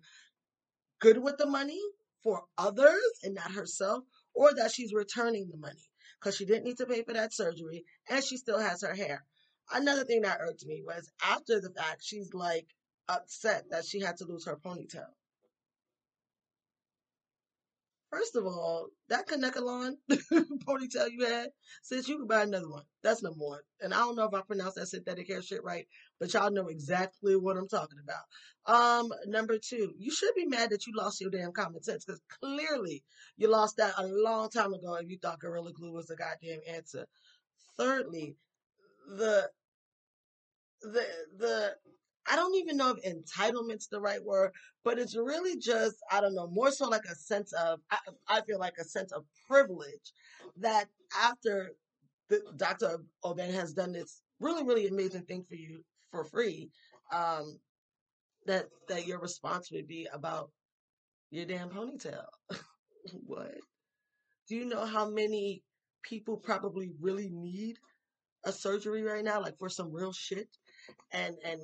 good 1.00 1.18
with 1.18 1.38
the 1.38 1.46
money 1.46 1.80
for 2.23 2.42
others 2.58 3.00
and 3.23 3.35
not 3.35 3.52
herself, 3.52 4.04
or 4.35 4.52
that 4.54 4.70
she's 4.70 4.92
returning 4.92 5.49
the 5.50 5.56
money 5.56 5.89
because 6.20 6.36
she 6.36 6.44
didn't 6.44 6.64
need 6.64 6.76
to 6.78 6.86
pay 6.86 7.02
for 7.02 7.14
that 7.14 7.32
surgery 7.32 7.84
and 8.08 8.22
she 8.22 8.36
still 8.36 8.58
has 8.58 8.82
her 8.82 8.94
hair. 8.94 9.24
Another 9.72 10.04
thing 10.04 10.22
that 10.22 10.40
irked 10.40 10.66
me 10.66 10.82
was 10.84 11.10
after 11.24 11.60
the 11.60 11.70
fact, 11.70 12.02
she's 12.04 12.34
like 12.34 12.66
upset 13.08 13.64
that 13.70 13.84
she 13.84 14.00
had 14.00 14.16
to 14.18 14.24
lose 14.24 14.46
her 14.46 14.56
ponytail. 14.56 15.08
First 18.11 18.35
of 18.35 18.45
all, 18.45 18.88
that 19.09 19.29
Kanekalon 19.29 19.95
ponytail 20.11 21.11
you 21.12 21.25
had, 21.26 21.50
since 21.83 22.09
you 22.09 22.19
could 22.19 22.29
buy 22.29 22.43
another 22.43 22.69
one. 22.69 22.83
That's 23.02 23.23
number 23.23 23.38
one. 23.38 23.61
And 23.81 23.95
I 23.95 23.99
don't 23.99 24.17
know 24.17 24.25
if 24.25 24.35
I 24.35 24.40
pronounced 24.43 24.76
that 24.76 24.88
synthetic 24.88 25.29
hair 25.29 25.43
shit 25.43 25.62
right, 25.62 25.87
but 26.19 26.35
y'all 26.35 26.50
know 26.50 26.67
exactly 26.67 27.37
what 27.37 27.57
I'm 27.57 27.69
talking 27.69 27.99
about. 28.02 28.25
Um, 28.67 29.12
number 29.26 29.59
two, 29.59 29.95
you 29.97 30.11
should 30.11 30.35
be 30.35 30.47
mad 30.47 30.71
that 30.71 30.87
you 30.87 30.93
lost 30.97 31.21
your 31.21 31.31
damn 31.31 31.52
common 31.52 31.83
sense 31.83 32.05
because 32.05 32.21
clearly 32.40 33.05
you 33.37 33.49
lost 33.49 33.76
that 33.76 33.95
a 33.97 34.07
long 34.07 34.50
time 34.50 34.75
ago 34.75 34.95
if 34.95 35.09
you 35.09 35.19
thought 35.19 35.40
Gorilla 35.40 35.73
Glue 35.73 35.93
was 35.93 36.07
the 36.07 36.17
goddamn 36.17 36.61
answer. 36.69 37.07
Thirdly, 37.79 38.37
the 39.09 39.49
the 40.83 41.07
the 41.38 41.76
I 42.30 42.37
don't 42.37 42.54
even 42.54 42.76
know 42.76 42.94
if 42.96 43.04
entitlement's 43.04 43.88
the 43.88 44.00
right 44.00 44.22
word, 44.22 44.52
but 44.84 44.99
it's 44.99 45.16
really 45.16 45.58
just, 45.58 45.96
I 46.12 46.20
don't 46.20 46.34
know, 46.34 46.46
more 46.46 46.70
so 46.70 46.88
like 46.88 47.04
a 47.10 47.14
sense 47.14 47.52
of, 47.52 47.80
I, 47.90 47.99
I 48.28 48.40
feel 48.42 48.60
like 48.60 48.75
a 48.78 48.84
sense 48.84 49.10
of 49.10 49.25
privilege 49.49 50.12
that 50.58 50.87
after 51.20 51.72
the, 52.28 52.40
Dr. 52.56 52.99
Obeng 53.25 53.52
has 53.52 53.72
done 53.72 53.92
this 53.92 54.22
really, 54.38 54.62
really 54.62 54.87
amazing 54.87 55.22
thing 55.22 55.44
for 55.49 55.56
you 55.56 55.82
for 56.12 56.25
free, 56.25 56.70
um, 57.12 57.58
that, 58.46 58.66
that 58.88 59.06
your 59.06 59.18
response 59.18 59.72
would 59.72 59.88
be 59.88 60.06
about 60.12 60.50
your 61.30 61.46
damn 61.46 61.68
ponytail. 61.68 62.25
what? 63.26 63.56
Do 64.49 64.54
you 64.54 64.66
know 64.66 64.84
how 64.84 65.08
many 65.08 65.62
people 66.02 66.37
probably 66.37 66.92
really 67.00 67.28
need 67.28 67.76
a 68.44 68.52
surgery 68.52 69.02
right 69.02 69.25
now, 69.25 69.40
like 69.40 69.58
for 69.58 69.68
some 69.68 69.92
real 69.92 70.12
shit? 70.12 70.49
And, 71.12 71.37
and 71.44 71.60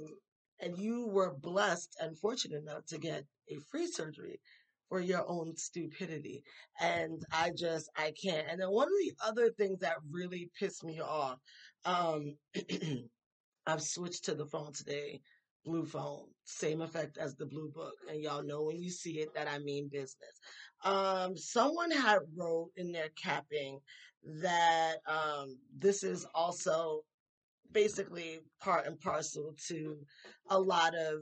and 0.60 0.78
you 0.78 1.08
were 1.08 1.34
blessed 1.34 1.96
and 2.00 2.18
fortunate 2.18 2.62
enough 2.62 2.86
to 2.86 2.98
get 2.98 3.24
a 3.48 3.56
free 3.70 3.86
surgery, 3.86 4.40
for 4.88 5.00
your 5.00 5.28
own 5.28 5.56
stupidity. 5.56 6.42
And 6.80 7.24
I 7.32 7.50
just, 7.56 7.90
I 7.96 8.12
can't. 8.20 8.46
And 8.48 8.60
then 8.60 8.70
one 8.70 8.88
of 8.88 8.94
the 9.00 9.14
other 9.24 9.50
things 9.50 9.80
that 9.80 9.96
really 10.10 10.50
pissed 10.58 10.84
me 10.84 11.00
off, 11.00 11.38
um, 11.84 12.36
I've 13.66 13.82
switched 13.82 14.24
to 14.26 14.34
the 14.34 14.46
phone 14.46 14.72
today, 14.72 15.20
blue 15.64 15.84
phone, 15.84 16.26
same 16.44 16.82
effect 16.82 17.18
as 17.18 17.34
the 17.34 17.46
blue 17.46 17.70
book. 17.74 17.94
And 18.08 18.22
y'all 18.22 18.44
know 18.44 18.62
when 18.62 18.80
you 18.80 18.90
see 18.90 19.18
it 19.18 19.34
that 19.34 19.48
I 19.48 19.58
mean 19.58 19.88
business. 19.90 20.40
Um, 20.84 21.36
someone 21.36 21.90
had 21.90 22.20
wrote 22.36 22.70
in 22.76 22.92
their 22.92 23.08
capping 23.20 23.80
that 24.40 24.96
um, 25.08 25.58
this 25.76 26.04
is 26.04 26.26
also 26.34 27.02
basically 27.72 28.40
part 28.60 28.86
and 28.86 29.00
parcel 29.00 29.54
to 29.68 29.98
a 30.50 30.58
lot 30.58 30.94
of 30.94 31.20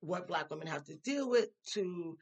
what 0.00 0.28
black 0.28 0.50
women 0.50 0.66
have 0.66 0.84
to 0.84 0.96
deal 0.96 1.28
with 1.28 1.48
to 1.74 2.16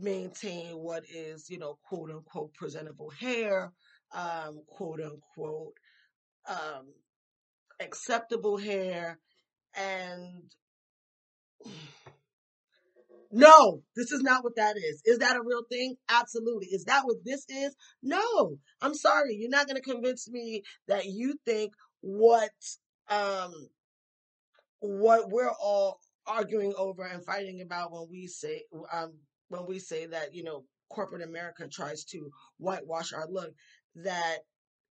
maintain 0.00 0.76
what 0.76 1.04
is, 1.12 1.48
you 1.50 1.58
know, 1.58 1.78
quote 1.88 2.10
unquote 2.10 2.54
presentable 2.54 3.10
hair, 3.10 3.72
um, 4.14 4.62
quote 4.66 5.00
unquote 5.00 5.74
um, 6.48 6.86
acceptable 7.80 8.56
hair, 8.56 9.18
and 9.74 10.42
no, 13.32 13.82
this 13.94 14.12
is 14.12 14.22
not 14.22 14.44
what 14.44 14.56
that 14.56 14.76
is. 14.76 15.02
Is 15.04 15.18
that 15.18 15.36
a 15.36 15.42
real 15.44 15.64
thing? 15.70 15.96
Absolutely. 16.08 16.68
Is 16.68 16.84
that 16.84 17.02
what 17.04 17.18
this 17.24 17.44
is? 17.48 17.74
No. 18.02 18.58
I'm 18.80 18.94
sorry. 18.94 19.36
You're 19.36 19.50
not 19.50 19.66
going 19.66 19.76
to 19.76 19.82
convince 19.82 20.30
me 20.30 20.62
that 20.88 21.06
you 21.06 21.34
think 21.44 21.72
what 22.00 22.50
um 23.08 23.52
what 24.80 25.30
we're 25.30 25.50
all 25.50 26.00
arguing 26.26 26.74
over 26.76 27.04
and 27.04 27.24
fighting 27.24 27.60
about 27.60 27.92
when 27.92 28.06
we 28.10 28.26
say 28.26 28.62
um 28.92 29.12
when 29.48 29.66
we 29.66 29.78
say 29.78 30.06
that, 30.06 30.34
you 30.34 30.42
know, 30.42 30.64
corporate 30.90 31.22
America 31.22 31.68
tries 31.68 32.04
to 32.04 32.30
whitewash 32.58 33.12
our 33.12 33.28
look 33.30 33.52
that 33.94 34.38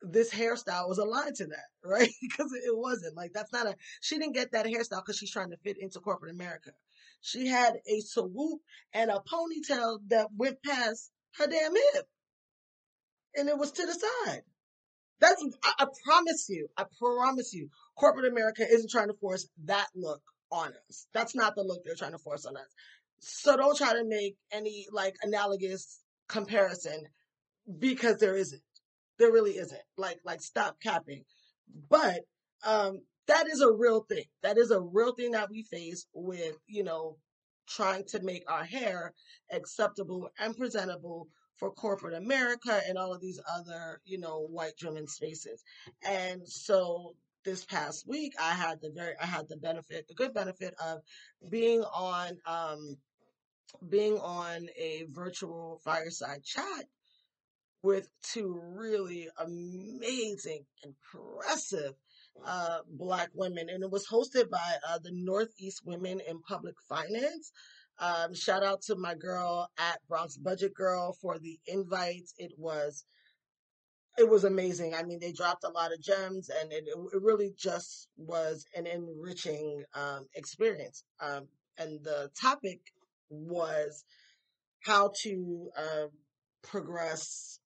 this 0.03 0.33
hairstyle 0.33 0.89
was 0.89 0.99
aligned 0.99 1.37
to 1.37 1.47
that, 1.47 1.67
right? 1.85 2.11
because 2.23 2.53
it 2.53 2.77
wasn't 2.77 3.17
like 3.17 3.33
that's 3.35 3.53
not 3.53 3.67
a 3.67 3.77
she 4.01 4.19
didn't 4.19 4.35
get 4.35 4.53
that 4.53 4.67
hairstyle 4.67 5.03
because 5.05 5.19
she's 5.19 5.33
trying 5.33 5.51
to 5.51 5.57
fit 5.59 5.79
into 5.81 6.01
corporate 6.01 6.33
America. 6.35 6.71
She 7.21 7.47
had 7.49 7.75
a 7.87 8.01
swoop 8.01 8.61
and 8.95 9.11
a 9.11 9.21
ponytail 9.33 9.99
that 10.09 10.29
went 10.37 10.63
past 10.63 11.11
her 11.37 11.47
damn 11.47 11.75
hip. 11.75 12.07
And 13.37 13.49
it 13.49 13.59
was 13.59 13.73
to 13.73 13.87
the 13.87 13.93
side. 13.95 14.43
That's, 15.21 15.45
I, 15.65 15.73
I 15.81 15.87
promise 16.05 16.47
you, 16.49 16.69
I 16.77 16.85
promise 16.99 17.53
you, 17.55 17.71
corporate 18.01 18.33
America 18.33 18.67
isn't 18.67 18.91
trying 18.91 19.09
to 19.09 19.15
force 19.21 19.47
that 19.67 19.87
look 19.95 20.23
on 20.51 20.73
us. 20.89 21.07
That's 21.13 21.35
not 21.35 21.55
the 21.55 21.63
look 21.63 21.85
they're 21.85 21.95
trying 21.95 22.13
to 22.13 22.19
force 22.19 22.47
on 22.47 22.57
us. 22.57 22.67
So 23.19 23.57
don't 23.57 23.77
try 23.77 23.93
to 23.93 24.05
make 24.07 24.37
any 24.51 24.87
like 24.91 25.15
analogous 25.23 26.01
comparison 26.27 27.05
because 27.79 28.17
there 28.17 28.37
isn't. 28.37 28.63
There 29.19 29.31
really 29.31 29.59
isn't. 29.59 29.83
Like, 29.99 30.19
like 30.25 30.41
stop 30.41 30.77
capping. 30.83 31.25
But, 31.91 32.21
um, 32.67 33.03
that 33.27 33.47
is 33.49 33.61
a 33.61 33.71
real 33.71 34.01
thing. 34.09 34.25
That 34.43 34.57
is 34.57 34.71
a 34.71 34.81
real 34.81 35.13
thing 35.15 35.33
that 35.33 35.51
we 35.51 35.63
face 35.63 36.07
with, 36.15 36.57
you 36.67 36.83
know, 36.83 37.19
trying 37.69 38.05
to 38.09 38.23
make 38.23 38.45
our 38.51 38.65
hair 38.65 39.13
acceptable 39.53 40.31
and 40.39 40.57
presentable 40.57 41.29
for 41.59 41.71
corporate 41.71 42.15
America 42.15 42.81
and 42.89 42.97
all 42.97 43.13
of 43.13 43.21
these 43.21 43.39
other, 43.55 44.01
you 44.05 44.19
know, 44.19 44.47
white 44.51 44.77
driven 44.79 45.07
spaces. 45.07 45.63
And 46.03 46.41
so 46.49 47.15
this 47.45 47.65
past 47.65 48.07
week 48.07 48.35
I 48.41 48.53
had 48.53 48.81
the 48.81 48.91
very 48.91 49.15
I 49.21 49.27
had 49.27 49.49
the 49.49 49.57
benefit, 49.57 50.09
the 50.09 50.15
good 50.15 50.35
benefit 50.35 50.75
of 50.83 51.01
being 51.49 51.83
on 51.83 52.39
um 52.47 52.97
being 53.89 54.19
on 54.19 54.69
a 54.77 55.07
virtual 55.11 55.81
fireside 55.85 56.43
chat 56.45 56.85
with 57.83 58.09
two 58.23 58.61
really 58.77 59.29
amazing, 59.39 60.65
impressive 60.85 61.95
uh, 62.45 62.79
black 62.89 63.31
women, 63.35 63.69
and 63.69 63.83
it 63.83 63.91
was 63.91 64.07
hosted 64.07 64.51
by 64.51 64.77
uh, 64.89 64.99
the 65.03 65.13
Northeast 65.13 65.83
Women 65.85 66.21
in 66.29 66.41
Public 66.43 66.75
Finance. 66.89 67.53
Um, 67.99 68.35
shout 68.35 68.63
out 68.63 68.83
to 68.83 68.97
my 68.97 69.15
girl 69.15 69.69
at 69.79 70.01
Bronx 70.09 70.37
Budget 70.37 70.75
Girl 70.75 71.17
for 71.21 71.39
the 71.39 71.59
invite. 71.67 72.31
It 72.39 72.53
was 72.57 73.05
it 74.19 74.29
was 74.29 74.45
amazing. 74.45 74.95
I 74.95 75.03
mean, 75.03 75.19
they 75.21 75.33
dropped 75.33 75.65
a 75.65 75.71
lot 75.71 75.93
of 75.93 76.03
gems, 76.03 76.49
and 76.49 76.73
it, 76.73 76.85
it 76.87 77.23
really 77.23 77.53
just 77.57 78.09
was 78.17 78.65
an 78.75 78.87
enriching 78.87 79.85
um, 79.95 80.27
experience. 80.35 81.05
Um, 81.21 81.49
and 81.79 82.03
the 82.05 82.31
topic 82.41 82.81
was 83.31 84.05
how 84.85 85.13
to 85.23 85.71
uh, 85.77 86.07
progress, 86.63 87.61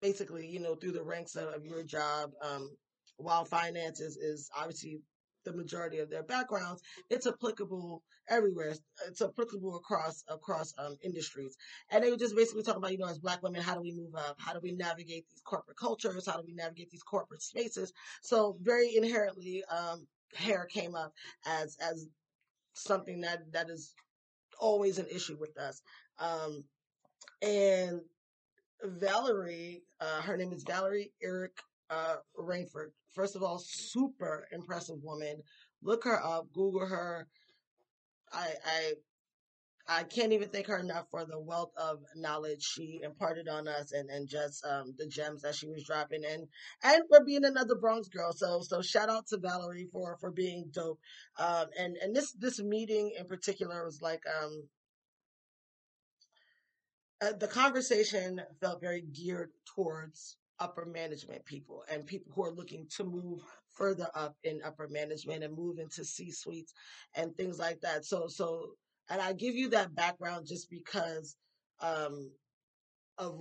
basically, 0.00 0.46
you 0.46 0.60
know, 0.60 0.74
through 0.74 0.92
the 0.92 1.04
ranks 1.04 1.36
of, 1.36 1.48
of 1.48 1.64
your 1.64 1.82
job. 1.82 2.30
Um, 2.42 2.70
while 3.18 3.44
finance 3.44 4.00
is, 4.00 4.16
is 4.16 4.50
obviously 4.56 5.00
the 5.46 5.56
majority 5.56 5.98
of 5.98 6.10
their 6.10 6.22
backgrounds, 6.22 6.82
it's 7.08 7.26
applicable 7.26 8.02
everywhere. 8.28 8.74
It's 9.08 9.22
applicable 9.22 9.76
across 9.76 10.22
across 10.28 10.74
um, 10.78 10.96
industries. 11.02 11.56
And 11.90 12.04
they 12.04 12.10
were 12.10 12.16
just 12.16 12.36
basically 12.36 12.62
talking 12.62 12.82
about, 12.82 12.92
you 12.92 12.98
know, 12.98 13.08
as 13.08 13.18
black 13.18 13.42
women, 13.42 13.62
how 13.62 13.74
do 13.74 13.80
we 13.80 13.92
move 13.92 14.14
up? 14.14 14.36
How 14.38 14.52
do 14.52 14.60
we 14.62 14.72
navigate 14.72 15.26
these 15.30 15.42
corporate 15.44 15.78
cultures? 15.78 16.26
How 16.26 16.36
do 16.36 16.44
we 16.46 16.54
navigate 16.54 16.90
these 16.90 17.02
corporate 17.02 17.42
spaces? 17.42 17.92
So 18.22 18.58
very 18.60 18.94
inherently, 18.96 19.64
um, 19.64 20.06
hair 20.34 20.66
came 20.66 20.94
up 20.94 21.12
as 21.46 21.76
as 21.80 22.08
something 22.74 23.22
that 23.22 23.52
that 23.52 23.70
is 23.70 23.94
always 24.60 24.98
an 24.98 25.06
issue 25.10 25.36
with 25.38 25.56
us. 25.58 25.80
Um, 26.18 26.64
and 27.42 28.00
Valerie, 28.82 29.82
uh, 30.00 30.22
her 30.22 30.36
name 30.36 30.52
is 30.52 30.64
Valerie 30.64 31.12
Eric 31.22 31.52
uh, 31.90 32.16
Rainford. 32.38 32.90
First 33.14 33.36
of 33.36 33.42
all, 33.42 33.58
super 33.58 34.46
impressive 34.52 34.96
woman. 35.02 35.42
Look 35.82 36.04
her 36.04 36.22
up, 36.22 36.46
Google 36.52 36.86
her. 36.86 37.28
I, 38.32 38.48
I, 38.64 38.92
I 39.88 40.02
can't 40.02 40.32
even 40.32 40.48
thank 40.48 40.66
her 40.66 40.78
enough 40.78 41.06
for 41.10 41.24
the 41.24 41.38
wealth 41.38 41.70
of 41.76 42.00
knowledge 42.16 42.62
she 42.62 43.00
imparted 43.04 43.48
on 43.48 43.68
us 43.68 43.92
and, 43.92 44.10
and 44.10 44.28
just 44.28 44.64
um, 44.66 44.94
the 44.98 45.06
gems 45.06 45.42
that 45.42 45.54
she 45.54 45.68
was 45.68 45.84
dropping 45.84 46.24
and 46.24 46.48
and 46.82 47.02
for 47.08 47.24
being 47.24 47.44
another 47.44 47.76
Bronx 47.76 48.08
girl. 48.08 48.32
So 48.32 48.60
so 48.62 48.82
shout 48.82 49.08
out 49.08 49.28
to 49.28 49.38
Valerie 49.38 49.88
for 49.92 50.16
for 50.20 50.32
being 50.32 50.70
dope. 50.72 50.98
Um, 51.38 51.66
and 51.78 51.96
and 52.02 52.16
this 52.16 52.32
this 52.32 52.60
meeting 52.60 53.12
in 53.16 53.26
particular 53.26 53.84
was 53.84 54.00
like 54.02 54.22
um 54.42 54.68
uh, 57.22 57.32
the 57.38 57.48
conversation 57.48 58.42
felt 58.60 58.80
very 58.80 59.02
geared 59.02 59.50
towards 59.74 60.36
upper 60.58 60.86
management 60.86 61.44
people 61.44 61.84
and 61.90 62.06
people 62.06 62.32
who 62.34 62.44
are 62.44 62.54
looking 62.54 62.86
to 62.96 63.04
move 63.04 63.42
further 63.74 64.08
up 64.14 64.36
in 64.42 64.60
upper 64.64 64.88
management 64.88 65.44
and 65.44 65.56
move 65.56 65.78
into 65.78 66.04
C 66.04 66.30
suites 66.30 66.72
and 67.14 67.36
things 67.36 67.58
like 67.58 67.80
that. 67.82 68.04
So, 68.04 68.26
so, 68.28 68.70
and 69.10 69.20
I 69.20 69.32
give 69.34 69.54
you 69.54 69.70
that 69.70 69.94
background 69.94 70.46
just 70.46 70.70
because, 70.70 71.36
um, 71.80 72.30
of, 73.18 73.38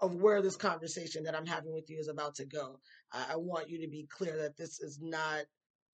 of 0.00 0.14
where 0.16 0.42
this 0.42 0.56
conversation 0.56 1.24
that 1.24 1.34
I'm 1.34 1.46
having 1.46 1.72
with 1.72 1.88
you 1.88 1.98
is 1.98 2.08
about 2.08 2.34
to 2.36 2.44
go. 2.44 2.78
I, 3.12 3.32
I 3.32 3.36
want 3.36 3.70
you 3.70 3.80
to 3.80 3.88
be 3.88 4.06
clear 4.10 4.36
that 4.38 4.56
this 4.56 4.80
is 4.80 4.98
not, 5.00 5.44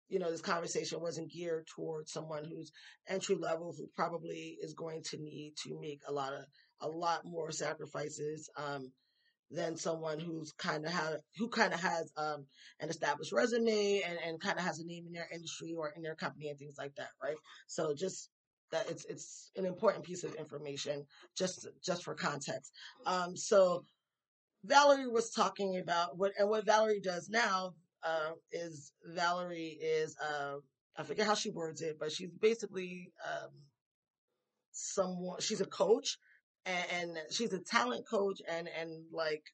you 0.09 0.19
know, 0.19 0.31
this 0.31 0.41
conversation 0.41 1.01
wasn't 1.01 1.31
geared 1.31 1.69
towards 1.69 2.13
someone 2.13 2.45
who's 2.45 2.73
entry 3.09 3.37
level, 3.37 3.73
who 3.77 3.87
probably 3.95 4.57
is 4.61 4.75
going 4.75 5.03
to 5.05 5.19
need 5.19 5.55
to 5.63 5.79
make 5.81 6.01
a 6.09 6.13
lot 6.13 6.33
of, 6.33 6.45
a 6.81 6.89
lot 6.89 7.21
more 7.25 7.53
sacrifices, 7.53 8.51
um, 8.57 8.91
than 9.51 9.77
someone 9.77 10.19
who's 10.19 10.53
kind 10.53 10.85
of 10.85 10.93
have 10.93 11.17
who 11.37 11.49
kind 11.49 11.75
of 11.75 11.81
has 11.81 12.13
um, 12.17 12.47
an 12.81 12.89
established 12.89 13.33
resume 13.33 14.03
and, 14.07 14.19
and 14.25 14.41
kind 14.41 14.59
of 14.59 14.65
has 14.65 14.79
a 14.79 14.87
name 14.87 15.07
in 15.07 15.13
their 15.13 15.29
industry 15.33 15.75
or 15.77 15.93
in 15.97 16.03
their 16.03 16.15
company 16.15 16.49
and 16.49 16.59
things 16.59 16.77
like 16.79 16.95
that, 16.97 17.11
right? 17.23 17.37
So 17.67 17.95
just 17.95 18.31
that 18.71 18.89
it's 18.89 19.05
it's 19.07 19.51
an 19.57 19.67
important 19.67 20.05
piece 20.05 20.23
of 20.23 20.35
information 20.35 21.05
just 21.37 21.67
just 21.85 22.05
for 22.05 22.15
context. 22.15 22.73
Um, 23.07 23.37
so 23.37 23.85
Valerie 24.65 25.09
was 25.09 25.31
talking 25.31 25.79
about 25.79 26.17
what 26.19 26.33
and 26.39 26.49
what 26.49 26.67
Valerie 26.67 27.01
does 27.01 27.29
now 27.29 27.75
uh, 28.05 28.33
is 28.53 28.93
Valerie 29.05 29.79
is 29.81 30.17
uh, 30.23 30.57
I 30.97 31.03
forget 31.03 31.27
how 31.27 31.35
she 31.35 31.51
words 31.51 31.81
it, 31.83 31.97
but 31.99 32.13
she's 32.13 32.31
basically 32.31 33.13
um, 33.27 33.51
someone. 34.71 35.41
She's 35.41 35.61
a 35.61 35.67
coach 35.67 36.19
and, 36.67 37.19
she's 37.31 37.53
a 37.53 37.61
talent 37.61 38.07
coach 38.09 38.41
and 38.49 38.69
and 38.69 39.07
like 39.13 39.45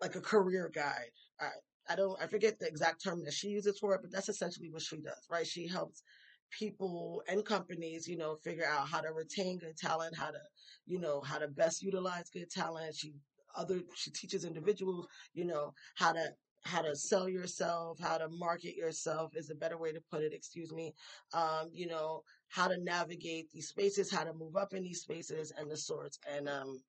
like 0.00 0.14
a 0.16 0.20
career 0.20 0.70
guide. 0.72 1.10
I 1.40 1.50
I 1.88 1.96
don't 1.96 2.20
I 2.20 2.26
forget 2.26 2.58
the 2.58 2.66
exact 2.68 3.02
term 3.02 3.24
that 3.24 3.34
she 3.34 3.48
uses 3.48 3.78
for 3.78 3.94
it, 3.94 4.02
but 4.02 4.12
that's 4.12 4.28
essentially 4.28 4.70
what 4.70 4.82
she 4.82 4.98
does, 4.98 5.26
right? 5.30 5.46
She 5.46 5.68
helps 5.68 6.02
people 6.50 7.22
and 7.28 7.44
companies, 7.44 8.06
you 8.08 8.16
know, 8.16 8.36
figure 8.44 8.66
out 8.66 8.88
how 8.88 9.00
to 9.00 9.12
retain 9.12 9.58
good 9.58 9.76
talent, 9.76 10.16
how 10.16 10.30
to, 10.30 10.40
you 10.86 10.98
know, 10.98 11.20
how 11.20 11.38
to 11.38 11.48
best 11.48 11.82
utilize 11.82 12.30
good 12.30 12.50
talent. 12.50 12.94
She 12.94 13.14
other 13.56 13.80
she 13.94 14.10
teaches 14.10 14.44
individuals, 14.44 15.06
you 15.34 15.44
know, 15.44 15.72
how 15.96 16.12
to 16.12 16.28
how 16.64 16.82
to 16.82 16.94
sell 16.96 17.28
yourself, 17.28 17.98
how 18.00 18.18
to 18.18 18.28
market 18.28 18.74
yourself 18.76 19.32
is 19.36 19.50
a 19.50 19.54
better 19.54 19.78
way 19.78 19.92
to 19.92 20.00
put 20.10 20.22
it, 20.22 20.32
excuse 20.34 20.72
me. 20.72 20.92
Um, 21.32 21.70
you 21.72 21.86
know, 21.86 22.22
how 22.48 22.68
to 22.68 22.78
navigate 22.78 23.50
these 23.52 23.68
spaces, 23.68 24.10
how 24.12 24.24
to 24.24 24.32
move 24.32 24.56
up 24.56 24.74
in 24.74 24.82
these 24.82 25.00
spaces 25.02 25.52
and 25.56 25.70
the 25.70 25.76
sorts. 25.76 26.18
And 26.30 26.48
um 26.48 26.80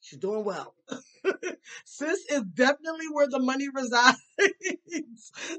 she's 0.00 0.18
doing 0.18 0.44
well. 0.44 0.74
Sis 1.84 2.24
is 2.30 2.42
definitely 2.54 3.06
where 3.12 3.28
the 3.28 3.40
money 3.40 3.68
resides. 3.74 4.18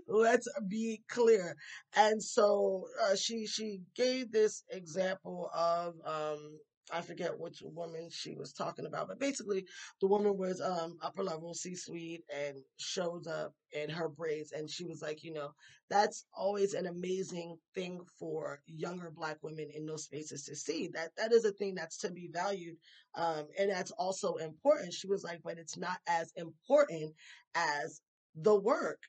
Let's 0.08 0.48
be 0.67 1.01
clear. 1.10 1.55
And 1.96 2.22
so 2.22 2.86
uh, 3.03 3.15
she 3.15 3.48
she 3.48 3.82
gave 3.96 4.32
this 4.32 4.63
example 4.70 5.50
of 5.53 5.96
um 6.05 6.60
I 6.92 7.01
forget 7.01 7.38
which 7.39 7.62
woman 7.63 8.10
she 8.12 8.36
was 8.36 8.54
talking 8.54 8.86
about, 8.86 9.08
but 9.08 9.20
basically 9.20 9.65
the 10.01 10.08
woman 10.08 10.38
was 10.38 10.62
um 10.62 10.98
upper 11.01 11.24
level 11.24 11.54
C 11.54 11.75
suite 11.75 12.24
and 12.34 12.58
shows 12.77 13.27
up 13.27 13.54
in 13.72 13.89
her 13.89 14.08
braids 14.10 14.51
and 14.51 14.70
she 14.70 14.86
was 14.86 15.01
like, 15.01 15.24
you 15.24 15.34
know, 15.34 15.51
that's 15.89 16.25
always 16.34 16.74
an 16.74 16.86
amazing 16.86 17.58
thing 17.74 18.01
for 18.20 18.60
younger 18.68 19.12
black 19.12 19.38
women 19.42 19.70
in 19.74 19.86
those 19.86 20.04
spaces 20.06 20.44
to 20.46 20.56
see. 20.56 20.89
That 20.94 21.10
that 21.18 21.32
is 21.34 21.46
a 21.46 21.51
thing 21.51 21.75
that's 21.75 21.98
to 22.00 22.12
be 22.12 22.30
valued. 22.32 22.77
Um 23.15 23.48
and 23.58 23.72
that's 23.72 23.92
also 23.92 24.36
important. 24.36 24.94
She 24.94 25.08
was 25.08 25.24
like, 25.24 25.42
but 25.44 25.58
it's 25.58 25.77
not 25.77 25.98
as 26.08 26.32
important 26.36 27.15
as 27.56 28.01
the 28.36 28.56
work. 28.56 29.01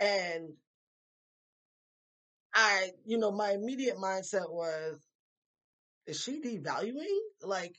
And 0.00 0.50
I, 2.54 2.90
you 3.04 3.18
know, 3.18 3.30
my 3.30 3.52
immediate 3.52 3.96
mindset 3.96 4.50
was 4.50 5.00
is 6.10 6.20
she 6.20 6.40
devaluing 6.40 7.18
like 7.42 7.76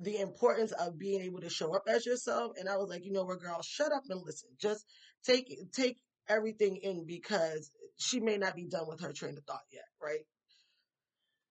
the 0.00 0.18
importance 0.18 0.72
of 0.72 0.98
being 0.98 1.22
able 1.22 1.40
to 1.40 1.50
show 1.50 1.74
up 1.74 1.84
as 1.88 2.04
yourself? 2.04 2.52
And 2.58 2.68
I 2.68 2.76
was 2.76 2.88
like, 2.90 3.04
you 3.04 3.12
know 3.12 3.24
what, 3.24 3.40
girl, 3.40 3.62
shut 3.62 3.92
up 3.92 4.02
and 4.08 4.20
listen. 4.24 4.50
Just 4.60 4.84
take 5.24 5.46
take 5.72 5.98
everything 6.28 6.76
in 6.82 7.06
because 7.06 7.70
she 7.98 8.20
may 8.20 8.36
not 8.36 8.56
be 8.56 8.66
done 8.66 8.88
with 8.88 9.00
her 9.00 9.12
train 9.12 9.36
of 9.38 9.44
thought 9.44 9.60
yet, 9.72 9.84
right? 10.02 10.20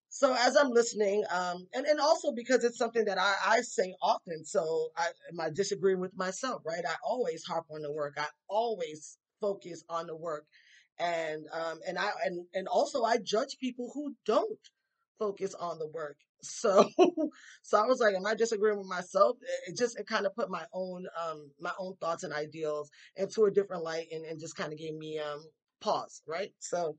So 0.10 0.36
as 0.38 0.58
I'm 0.58 0.72
listening, 0.72 1.24
um, 1.32 1.68
and, 1.74 1.86
and 1.86 2.00
also 2.00 2.32
because 2.36 2.64
it's 2.64 2.80
something 2.80 3.06
that 3.06 3.20
I, 3.20 3.36
I 3.46 3.62
say 3.62 3.94
often, 4.02 4.44
so 4.44 4.90
I 4.98 5.06
am 5.32 5.40
I 5.40 5.50
disagreeing 5.52 6.00
with 6.00 6.18
myself, 6.18 6.64
right? 6.66 6.84
I 6.86 6.96
always 7.04 7.44
harp 7.46 7.66
on 7.72 7.84
the 7.84 7.92
work. 7.94 8.16
I 8.18 8.26
always 8.50 9.18
focus 9.40 9.84
on 9.88 10.08
the 10.08 10.16
work. 10.16 10.46
And 10.98 11.46
um 11.54 11.80
and 11.88 11.98
I 11.98 12.10
and 12.26 12.46
and 12.54 12.68
also 12.68 13.04
I 13.04 13.18
judge 13.20 13.58
people 13.62 13.92
who 13.94 14.16
don't 14.26 14.60
focus 15.20 15.54
on 15.56 15.80
the 15.80 15.88
work. 15.88 16.18
So, 16.42 16.90
so 17.64 17.78
I 17.78 17.86
was 17.86 18.00
like, 18.00 18.16
am 18.16 18.26
I 18.26 18.34
disagreeing 18.34 18.78
with 18.78 18.88
myself? 18.88 19.36
It 19.68 19.78
just, 19.78 20.00
it 20.00 20.08
kind 20.08 20.26
of 20.26 20.34
put 20.36 20.50
my 20.50 20.64
own, 20.74 21.06
um, 21.22 21.52
my 21.60 21.74
own 21.78 21.96
thoughts 22.00 22.24
and 22.24 22.32
ideals 22.34 22.90
into 23.18 23.44
a 23.44 23.52
different 23.52 23.84
light 23.84 24.08
and, 24.14 24.24
and 24.24 24.40
just 24.40 24.56
kind 24.56 24.72
of 24.72 24.80
gave 24.80 24.96
me, 24.96 25.20
um, 25.20 25.44
pause, 25.82 26.22
right? 26.26 26.52
So 26.60 26.96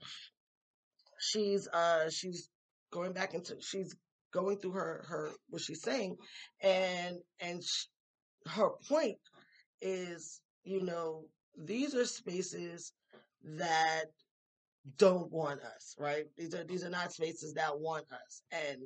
she's, 1.18 1.68
uh, 1.68 2.10
she's 2.10 2.50
going 2.92 3.14
back 3.14 3.32
into, 3.32 3.56
she's 3.60 3.96
going 4.30 4.58
through 4.58 4.72
her, 4.72 5.06
her, 5.08 5.30
what 5.48 5.62
she's 5.62 5.82
saying 5.82 6.16
and, 6.62 7.16
and 7.40 7.62
her 8.46 8.70
point 8.88 9.16
is, 9.80 10.40
you 10.64 10.82
know, 10.82 11.24
these 11.56 11.94
are 11.94 12.04
spaces 12.04 12.92
that 13.42 14.04
don't 14.96 15.30
want 15.30 15.60
us, 15.60 15.94
right? 15.98 16.26
These 16.36 16.54
are 16.54 16.64
these 16.64 16.84
are 16.84 16.90
not 16.90 17.12
spaces 17.12 17.54
that 17.54 17.78
want 17.78 18.06
us. 18.12 18.42
And 18.50 18.82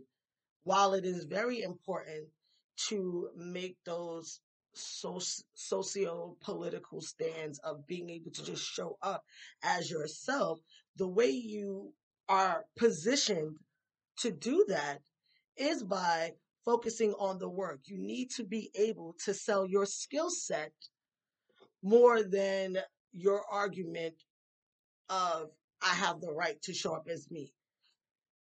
while 0.64 0.94
it 0.94 1.04
is 1.04 1.24
very 1.24 1.62
important 1.62 2.28
to 2.88 3.28
make 3.36 3.76
those 3.84 4.40
so, 4.74 5.20
socio 5.54 6.36
political 6.40 7.00
stands 7.00 7.58
of 7.60 7.86
being 7.86 8.10
able 8.10 8.32
to 8.32 8.44
just 8.44 8.64
show 8.64 8.98
up 9.02 9.24
as 9.62 9.90
yourself, 9.90 10.58
the 10.96 11.06
way 11.08 11.30
you 11.30 11.92
are 12.28 12.64
positioned 12.76 13.56
to 14.18 14.30
do 14.30 14.64
that 14.68 14.98
is 15.56 15.82
by 15.82 16.32
focusing 16.64 17.12
on 17.12 17.38
the 17.38 17.48
work. 17.48 17.80
You 17.84 17.98
need 17.98 18.30
to 18.36 18.44
be 18.44 18.70
able 18.74 19.14
to 19.24 19.34
sell 19.34 19.66
your 19.66 19.86
skill 19.86 20.30
set 20.30 20.72
more 21.82 22.22
than 22.22 22.78
your 23.12 23.42
argument 23.50 24.14
of 25.08 25.50
I 25.82 25.94
have 25.94 26.20
the 26.20 26.32
right 26.32 26.60
to 26.62 26.74
show 26.74 26.94
up 26.94 27.08
as 27.08 27.30
me. 27.30 27.52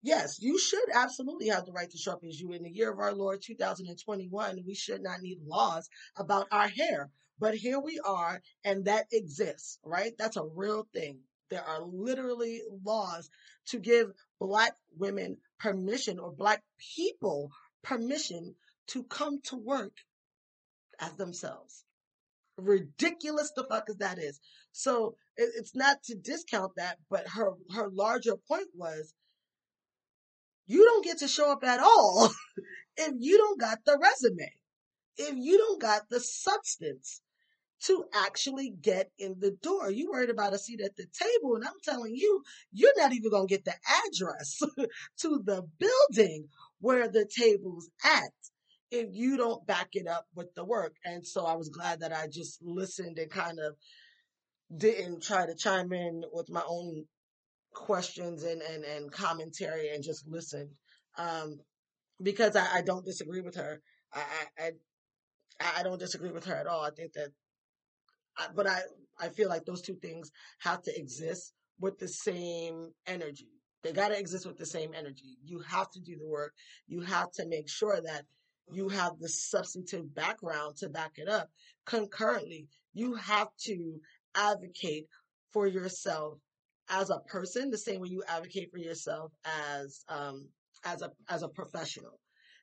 Yes, 0.02 0.42
you 0.42 0.58
should 0.58 0.90
absolutely 0.94 1.48
have 1.50 1.66
the 1.66 1.74
right 1.74 1.90
to 1.90 1.98
show 1.98 2.14
up 2.14 2.24
as 2.28 2.40
you. 2.40 2.54
In 2.54 2.64
the 2.64 2.72
year 2.72 2.92
of 2.92 3.00
our 3.00 3.14
Lord 3.14 3.42
2021, 3.42 4.64
we 4.66 4.74
should 4.74 5.04
not 5.04 5.22
need 5.22 5.40
laws 5.46 5.90
about 6.16 6.48
our 6.52 6.70
hair. 6.70 7.10
But 7.38 7.56
here 7.56 7.80
we 7.80 8.00
are, 8.06 8.42
and 8.64 8.86
that 8.86 9.08
exists, 9.12 9.80
right? 9.84 10.14
That's 10.18 10.38
a 10.38 10.46
real 10.46 10.88
thing. 10.94 11.20
There 11.50 11.64
are 11.64 11.82
literally 11.82 12.62
laws 12.84 13.30
to 13.68 13.80
give 13.80 14.12
Black 14.40 14.76
women 14.98 15.38
permission 15.60 16.20
or 16.20 16.32
Black 16.32 16.64
people 16.96 17.52
permission 17.84 18.56
to 18.88 19.04
come 19.04 19.42
to 19.44 19.58
work 19.58 19.94
as 21.00 21.14
themselves 21.14 21.86
ridiculous 22.60 23.52
the 23.56 23.64
fuck 23.64 23.90
as 23.90 23.98
that 23.98 24.20
is. 24.20 24.40
So 24.72 25.16
it, 25.40 25.50
it's 25.56 25.76
not 25.76 26.04
to 26.04 26.16
discount 26.16 26.74
that, 26.78 26.98
but 27.10 27.28
her 27.30 27.54
her 27.74 27.90
larger 27.92 28.36
point 28.48 28.68
was 28.76 29.14
you 30.68 30.84
don't 30.84 31.04
get 31.04 31.20
to 31.20 31.28
show 31.28 31.52
up 31.52 31.64
at 31.64 31.80
all 31.80 32.30
if 32.98 33.14
you 33.18 33.38
don't 33.38 33.60
got 33.60 33.80
the 33.86 33.98
resume, 34.00 34.52
if 35.18 35.36
you 35.36 35.58
don't 35.58 35.82
got 35.82 36.04
the 36.10 36.20
substance 36.20 37.22
to 37.82 38.04
actually 38.14 38.74
get 38.82 39.10
in 39.18 39.36
the 39.40 39.52
door. 39.64 39.90
You 39.90 40.12
worried 40.12 40.30
about 40.30 40.54
a 40.54 40.60
seat 40.60 40.82
at 40.82 40.98
the 40.98 41.06
table, 41.18 41.56
and 41.56 41.64
I'm 41.64 41.80
telling 41.84 42.14
you, 42.14 42.44
you're 42.74 42.94
not 42.98 43.14
even 43.14 43.32
gonna 43.32 43.48
get 43.48 43.64
the 43.64 43.76
address 44.08 44.60
to 45.22 45.42
the 45.46 45.64
building 45.80 46.50
where 46.82 47.08
the 47.08 47.26
table's 47.26 47.90
at 48.04 48.34
if 48.92 49.08
you 49.12 49.38
don't 49.38 49.66
back 49.66 49.90
it 49.94 50.08
up 50.08 50.26
with 50.36 50.54
the 50.56 50.66
work. 50.66 50.96
And 51.06 51.26
so 51.26 51.46
I 51.46 51.54
was 51.54 51.70
glad 51.70 52.02
that 52.02 52.12
I 52.12 52.28
just 52.28 52.60
listened 52.62 53.18
and 53.18 53.32
kind 53.32 53.60
of 53.60 53.76
didn't 54.76 55.24
try 55.24 55.46
to 55.46 55.56
chime 55.56 55.92
in 55.94 56.24
with 56.32 56.50
my 56.50 56.64
own 56.68 57.06
questions 57.74 58.44
and, 58.44 58.62
and, 58.62 58.84
and 58.84 59.12
commentary 59.12 59.90
and 59.90 60.04
just 60.04 60.28
listened. 60.28 60.70
Um, 61.18 61.60
because 62.22 62.56
I, 62.56 62.78
I 62.78 62.82
don't 62.82 63.06
disagree 63.06 63.42
with 63.42 63.56
her. 63.56 63.82
I, 64.14 64.22
I, 64.60 64.72
I, 65.80 65.84
don't 65.84 66.00
disagree 66.00 66.32
with 66.32 66.46
her 66.46 66.56
at 66.56 66.68
all. 66.68 66.84
I 66.84 66.90
think 66.92 67.14
that, 67.14 67.30
I, 68.38 68.48
but 68.56 68.68
I, 68.68 68.82
I 69.20 69.30
feel 69.30 69.50
like 69.50 69.66
those 69.66 69.82
two 69.82 69.96
things 69.96 70.32
have 70.60 70.82
to 70.84 70.98
exist 70.98 71.54
with 71.80 71.98
the 72.00 72.08
same 72.08 72.92
energy. 73.08 73.48
They 73.84 73.94
got 73.94 74.10
to 74.10 74.20
exist 74.20 74.46
with 74.46 74.58
the 74.58 74.66
same 74.66 74.92
energy. 74.94 75.38
You 75.44 75.60
have 75.60 75.90
to 75.92 76.00
do 76.02 76.18
the 76.18 76.28
work. 76.28 76.54
You 76.88 77.02
have 77.02 77.32
to 77.34 77.48
make 77.48 77.70
sure 77.70 78.02
that 78.02 78.26
you 78.72 78.90
have 78.90 79.14
the 79.20 79.30
substantive 79.30 80.14
background 80.14 80.78
to 80.78 80.90
back 80.90 81.14
it 81.16 81.30
up. 81.30 81.50
Concurrently, 81.86 82.68
you 82.94 83.16
have 83.16 83.48
to 83.66 84.00
advocate 84.40 85.06
for 85.52 85.68
yourself 85.68 86.40
as 86.90 87.10
a 87.10 87.20
person 87.28 87.70
the 87.70 87.78
same 87.78 88.02
way 88.02 88.10
you 88.10 88.24
advocate 88.28 88.70
for 88.72 88.80
yourself 88.80 89.32
as 89.46 90.04
um 90.10 90.48
as 90.86 91.02
a 91.02 91.12
as 91.30 91.44
a 91.44 91.50
professional. 91.50 92.20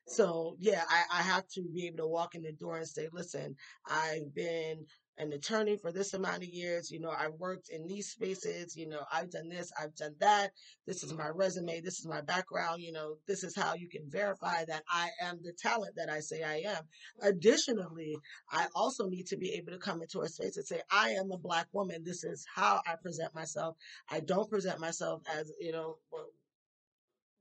So 0.07 0.55
yeah 0.59 0.83
I, 0.89 1.03
I 1.19 1.21
have 1.21 1.47
to 1.55 1.63
be 1.73 1.87
able 1.87 1.97
to 1.97 2.07
walk 2.07 2.35
in 2.35 2.41
the 2.41 2.53
door 2.53 2.77
and 2.77 2.87
say 2.87 3.09
listen 3.11 3.55
i've 3.89 4.33
been 4.33 4.85
an 5.17 5.33
attorney 5.33 5.77
for 5.77 5.91
this 5.91 6.13
amount 6.13 6.37
of 6.37 6.49
years. 6.49 6.91
You 6.91 6.99
know, 6.99 7.09
I 7.09 7.27
worked 7.29 7.69
in 7.69 7.87
these 7.87 8.09
spaces. 8.09 8.75
You 8.75 8.87
know, 8.87 9.01
I've 9.11 9.31
done 9.31 9.49
this, 9.49 9.71
I've 9.81 9.95
done 9.95 10.15
that. 10.19 10.51
This 10.85 11.03
is 11.03 11.13
my 11.13 11.29
resume. 11.29 11.81
This 11.81 11.99
is 11.99 12.07
my 12.07 12.21
background. 12.21 12.81
You 12.81 12.91
know, 12.91 13.15
this 13.27 13.43
is 13.43 13.55
how 13.55 13.73
you 13.75 13.89
can 13.89 14.09
verify 14.09 14.65
that 14.65 14.83
I 14.89 15.09
am 15.21 15.39
the 15.43 15.53
talent 15.53 15.95
that 15.95 16.09
I 16.09 16.19
say 16.19 16.43
I 16.43 16.63
am. 16.69 16.83
Additionally, 17.21 18.17
I 18.51 18.67
also 18.75 19.07
need 19.07 19.27
to 19.27 19.37
be 19.37 19.53
able 19.53 19.71
to 19.71 19.79
come 19.79 20.01
into 20.01 20.21
a 20.21 20.29
space 20.29 20.57
and 20.57 20.65
say, 20.65 20.81
I 20.91 21.11
am 21.11 21.31
a 21.31 21.37
black 21.37 21.67
woman. 21.73 22.03
This 22.03 22.23
is 22.23 22.45
how 22.53 22.81
I 22.87 22.95
present 23.01 23.33
myself. 23.33 23.75
I 24.09 24.19
don't 24.19 24.49
present 24.49 24.79
myself 24.79 25.21
as, 25.35 25.51
you 25.59 25.71
know, 25.71 25.97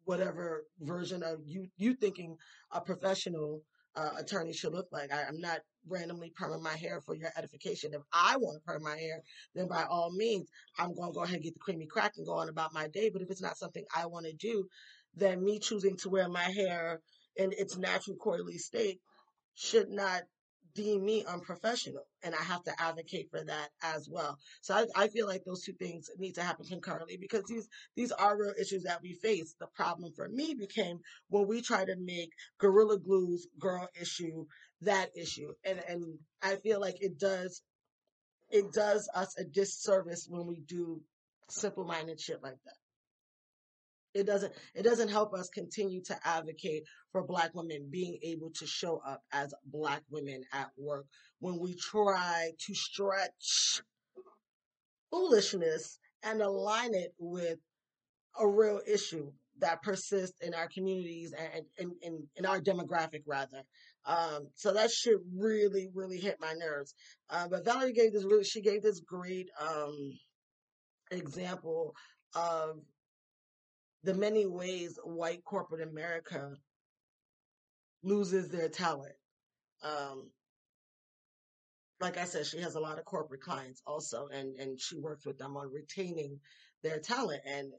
whatever 0.05 0.65
version 0.81 1.23
of 1.23 1.41
you, 1.45 1.67
you 1.77 1.95
thinking 1.95 2.37
a 2.73 2.81
professional 2.81 3.63
uh, 3.97 4.11
attorney 4.19 4.53
should 4.53 4.73
look 4.73 4.89
like. 4.93 5.13
I, 5.13 5.23
am 5.23 5.41
not 5.41 5.61
randomly 5.89 6.33
perming 6.39 6.63
my 6.63 6.77
hair 6.77 7.01
for 7.01 7.15
your 7.15 7.31
edification. 7.37 7.95
If 7.95 8.03
I 8.13 8.37
want 8.37 8.61
to 8.61 8.67
perm 8.67 8.83
my 8.83 8.97
hair, 8.97 9.23
then 9.55 9.69
by 9.69 9.85
all 9.85 10.13
means, 10.13 10.49
I'm 10.79 10.95
going 10.95 11.11
to 11.11 11.15
go 11.15 11.23
ahead 11.23 11.37
and 11.37 11.45
get 11.45 11.55
the 11.55 11.61
creamy 11.61 11.87
crack 11.87 12.13
and 12.17 12.27
go 12.27 12.35
on 12.35 12.49
about 12.49 12.75
my 12.75 12.89
day. 12.89 13.11
But 13.11 13.23
if 13.23 13.31
it's 13.31 13.43
not 13.43 13.59
something 13.59 13.85
I 13.95 14.07
want 14.07 14.27
to 14.27 14.33
do, 14.33 14.67
then 15.15 15.43
me 15.43 15.59
choosing 15.59 15.97
to 15.99 16.11
wear 16.11 16.29
my 16.29 16.43
hair 16.43 17.01
in 17.37 17.53
its 17.53 17.77
natural 17.77 18.17
coily 18.17 18.59
state 18.59 19.01
should 19.55 19.89
not 19.89 20.23
deem 20.77 21.05
me 21.05 21.25
unprofessional 21.25 22.05
and 22.23 22.35
I 22.35 22.43
have 22.43 22.63
to 22.65 22.73
advocate 22.81 23.29
for 23.31 23.43
that 23.43 23.71
as 23.83 24.09
well. 24.11 24.39
So 24.61 24.75
I, 24.75 24.87
I 24.95 25.09
feel 25.09 25.27
like 25.27 25.43
those 25.45 25.63
two 25.65 25.73
things 25.73 26.11
need 26.19 26.35
to 26.35 26.43
happen 26.43 26.67
concurrently 26.67 27.17
because 27.17 27.45
these 27.49 27.69
these 27.97 28.13
are 28.13 28.39
real 28.39 28.53
issues 28.61 28.85
that 28.85 29.03
we 29.03 29.15
face. 29.15 29.55
The 29.59 29.67
problem 29.75 30.13
for 30.15 30.29
me 30.29 30.55
became 30.55 31.01
when 31.29 31.49
we 31.49 31.63
try 31.63 31.85
to 31.85 31.97
make 31.99 32.31
Gorilla 32.59 32.99
Glue's 32.99 33.49
girl 33.59 33.89
issue 34.01 34.47
that 34.83 35.11
issue. 35.17 35.53
And 35.65 35.81
and 35.89 36.19
I 36.43 36.57
feel 36.57 36.81
like 36.81 36.97
it 37.01 37.19
does 37.19 37.63
it 38.51 38.73
does 38.73 39.09
us 39.15 39.35
a 39.39 39.45
disservice 39.45 40.27
when 40.29 40.47
we 40.47 40.61
do 40.61 41.01
simple 41.49 41.85
minded 41.85 42.21
shit 42.21 42.43
like 42.43 42.59
that. 42.65 42.86
It 44.17 44.27
doesn't 44.27 44.53
it 44.75 44.83
doesn't 44.83 45.09
help 45.09 45.35
us 45.35 45.49
continue 45.51 46.03
to 46.05 46.17
advocate 46.25 46.85
for 47.13 47.23
black 47.27 47.55
women 47.55 47.89
being 47.91 48.19
able 48.23 48.51
to 48.59 48.67
show 48.67 49.01
up 49.07 49.23
as 49.33 49.53
black 49.67 50.03
women 50.11 50.43
at 50.53 50.71
work 50.79 51.07
when 51.41 51.59
we 51.59 51.75
try 51.75 52.51
to 52.59 52.75
stretch 52.75 53.83
foolishness 55.11 55.99
and 56.23 56.41
align 56.41 56.95
it 56.95 57.15
with 57.19 57.59
a 58.39 58.47
real 58.47 58.81
issue 58.87 59.31
that 59.59 59.83
persists 59.83 60.41
in 60.41 60.53
our 60.55 60.69
communities 60.69 61.33
and 61.33 61.65
in, 62.03 62.27
in, 62.37 62.45
our 62.45 62.61
demographic 62.61 63.23
rather. 63.27 63.63
Um, 64.05 64.49
so 64.55 64.75
that 64.75 64.91
shit 64.91 65.17
really, 65.35 65.89
really 65.95 66.19
hit 66.19 66.37
my 66.41 66.53
nerves. 66.53 66.95
Uh, 67.31 67.49
but 67.49 67.65
Valerie 67.65 67.95
gave 67.95 68.13
this 68.13 68.25
really, 68.25 68.45
she 68.45 68.61
gave 68.61 68.83
this 68.83 69.01
great 69.01 69.49
um, 69.59 70.13
example 71.11 71.95
of 72.35 72.81
the 74.05 74.15
many 74.15 74.47
ways 74.47 74.99
white 75.05 75.45
corporate 75.45 75.87
America 75.87 76.55
loses 78.03 78.49
their 78.49 78.69
talent. 78.69 79.15
Um, 79.83 80.31
like 82.01 82.19
I 82.19 82.25
said, 82.25 82.47
she 82.47 82.61
has 82.61 82.75
a 82.75 82.81
lot 82.81 82.99
of 82.99 83.05
corporate 83.05 83.41
clients 83.41 83.83
also, 83.87 84.29
and 84.29 84.55
and 84.57 84.81
she 84.81 84.99
works 84.99 85.25
with 85.27 85.39
them 85.39 85.57
on 85.57 85.73
retaining 85.73 86.39
their 86.83 86.99
talent. 86.99 87.43
And 87.47 87.73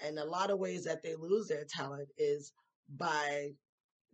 and 0.00 0.18
a 0.18 0.24
lot 0.24 0.50
of 0.50 0.58
ways 0.58 0.84
that 0.84 1.02
they 1.02 1.14
lose 1.14 1.48
their 1.48 1.64
talent 1.64 2.08
is 2.16 2.52
by 2.96 3.50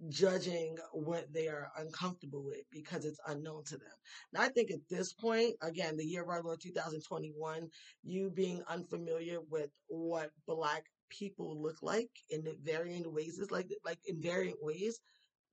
judging 0.08 0.76
what 0.92 1.32
they 1.32 1.48
are 1.48 1.70
uncomfortable 1.76 2.44
with 2.44 2.62
because 2.70 3.04
it's 3.04 3.20
unknown 3.26 3.64
to 3.64 3.76
them. 3.76 3.88
Now, 4.32 4.42
I 4.42 4.48
think 4.48 4.70
at 4.70 4.88
this 4.88 5.12
point, 5.12 5.54
again, 5.60 5.96
the 5.96 6.04
year 6.04 6.22
of 6.22 6.28
our 6.28 6.42
Lord 6.42 6.60
2021, 6.60 7.68
you 8.04 8.30
being 8.30 8.62
unfamiliar 8.68 9.38
with 9.50 9.70
what 9.88 10.30
Black 10.46 10.84
people 11.10 11.60
look 11.60 11.82
like 11.82 12.10
in 12.30 12.44
varying 12.62 13.12
ways 13.12 13.38
is 13.38 13.50
like 13.50 13.66
like 13.84 13.98
in 14.06 14.20
variant 14.20 14.58
ways 14.60 15.00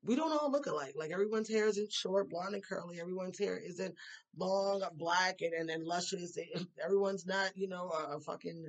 we 0.06 0.16
don't 0.16 0.32
all 0.32 0.52
look 0.52 0.68
alike. 0.68 0.94
Like 0.96 1.12
everyone's 1.12 1.50
hair 1.50 1.68
isn't 1.68 1.92
short, 1.92 2.30
blonde, 2.30 2.54
and 2.54 2.64
curly. 2.64 3.00
Everyone's 3.00 3.40
hair 3.40 3.58
isn't 3.58 3.96
long, 4.38 4.84
black, 4.94 5.42
and 5.42 5.54
and, 5.54 5.70
and 5.70 5.84
luscious. 5.84 6.38
Everyone's 6.84 7.26
not, 7.26 7.52
you 7.56 7.68
know, 7.68 7.90
a, 7.90 8.18
a, 8.18 8.20
fucking 8.20 8.68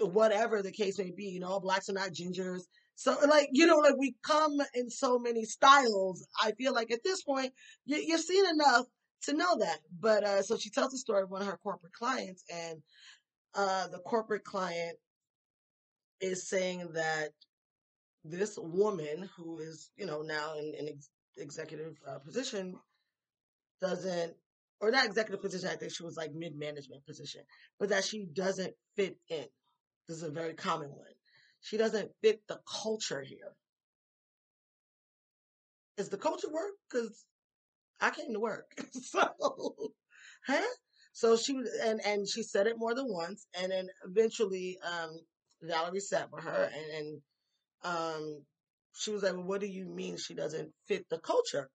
whatever 0.00 0.62
the 0.62 0.72
case 0.72 0.98
may 0.98 1.10
be. 1.10 1.24
You 1.24 1.40
know, 1.40 1.48
all 1.48 1.60
blacks 1.60 1.88
are 1.88 1.94
not 1.94 2.12
gingers. 2.12 2.62
So 2.96 3.16
like, 3.28 3.48
you 3.52 3.66
know, 3.66 3.78
like 3.78 3.96
we 3.98 4.14
come 4.22 4.58
in 4.74 4.90
so 4.90 5.18
many 5.18 5.44
styles. 5.44 6.26
I 6.42 6.52
feel 6.52 6.72
like 6.72 6.90
at 6.90 7.04
this 7.04 7.22
point, 7.22 7.52
you, 7.84 7.96
you've 7.96 8.20
seen 8.20 8.46
enough 8.46 8.86
to 9.24 9.34
know 9.34 9.58
that. 9.58 9.78
But 9.98 10.24
uh, 10.24 10.42
so 10.42 10.56
she 10.56 10.70
tells 10.70 10.92
the 10.92 10.98
story 10.98 11.22
of 11.22 11.30
one 11.30 11.42
of 11.42 11.48
her 11.48 11.58
corporate 11.62 11.92
clients, 11.92 12.44
and 12.52 12.82
uh, 13.54 13.88
the 13.88 13.98
corporate 13.98 14.44
client 14.44 14.96
is 16.20 16.48
saying 16.48 16.88
that 16.94 17.30
this 18.24 18.58
woman 18.58 19.28
who 19.36 19.58
is, 19.58 19.90
you 19.96 20.06
know, 20.06 20.22
now 20.22 20.54
in 20.58 20.72
an 20.78 20.88
ex- 20.88 21.10
executive 21.36 21.94
uh, 22.08 22.18
position 22.20 22.74
doesn't, 23.82 24.34
or 24.80 24.90
not 24.90 25.06
executive 25.06 25.42
position, 25.42 25.68
I 25.68 25.76
think 25.76 25.92
she 25.92 26.04
was 26.04 26.16
like 26.16 26.32
mid 26.32 26.56
management 26.56 27.04
position, 27.06 27.42
but 27.78 27.90
that 27.90 28.04
she 28.04 28.26
doesn't 28.32 28.72
fit 28.96 29.16
in. 29.28 29.44
This 30.08 30.18
is 30.18 30.22
a 30.22 30.30
very 30.30 30.54
common 30.54 30.90
one. 30.90 31.13
She 31.64 31.78
doesn't 31.78 32.12
fit 32.20 32.42
the 32.46 32.60
culture 32.82 33.22
here. 33.22 33.56
Is 35.96 36.10
the 36.10 36.18
culture 36.18 36.50
work? 36.52 36.72
Because 36.90 37.24
I 38.02 38.10
came 38.10 38.34
to 38.34 38.40
work. 38.40 38.70
so, 38.92 39.22
huh? 40.46 40.74
So 41.14 41.36
she 41.38 41.58
and 41.82 42.04
and 42.04 42.28
she 42.28 42.42
said 42.42 42.66
it 42.66 42.76
more 42.76 42.94
than 42.94 43.08
once, 43.08 43.46
and 43.58 43.72
then 43.72 43.88
eventually, 44.04 44.78
um, 44.84 45.18
Valerie 45.62 46.00
sat 46.00 46.30
with 46.30 46.44
her 46.44 46.70
and, 46.74 46.90
and 46.98 47.22
um, 47.82 48.42
she 48.92 49.10
was 49.10 49.22
like, 49.22 49.32
well, 49.32 49.44
what 49.44 49.62
do 49.62 49.66
you 49.66 49.86
mean 49.86 50.18
she 50.18 50.34
doesn't 50.34 50.70
fit 50.86 51.06
the 51.08 51.18
culture? 51.18 51.70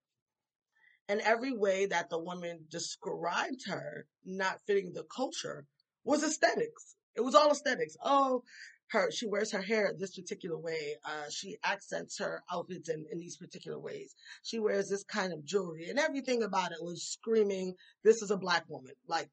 And 1.08 1.20
every 1.22 1.52
way 1.58 1.88
that 1.88 2.12
the 2.12 2.20
woman 2.20 2.68
described 2.70 3.66
her 3.66 4.06
not 4.24 4.60
fitting 4.68 4.94
the 4.94 5.06
culture 5.06 5.66
was 6.04 6.24
aesthetics. 6.24 6.96
It 7.16 7.22
was 7.22 7.34
all 7.34 7.50
aesthetics. 7.50 7.98
Oh, 8.04 8.44
her 8.92 9.12
she 9.12 9.28
wears 9.28 9.52
her 9.52 9.62
hair 9.62 9.94
this 9.98 10.16
particular 10.16 10.58
way. 10.58 10.96
Uh, 11.04 11.30
she 11.30 11.58
accents 11.64 12.18
her 12.20 12.44
outfits 12.52 12.90
in, 12.90 13.06
in 13.12 13.20
these 13.20 13.38
particular 13.38 13.80
ways. 13.80 14.16
She 14.44 14.60
wears 14.60 14.90
this 14.90 15.04
kind 15.04 15.34
of 15.34 15.46
jewelry, 15.46 15.90
and 15.90 16.00
everything 16.00 16.44
about 16.44 16.72
it 16.72 16.82
was 16.82 17.04
screaming, 17.04 17.76
"This 18.04 18.22
is 18.22 18.32
a 18.32 18.38
black 18.38 18.66
woman." 18.68 18.94
Like 19.08 19.30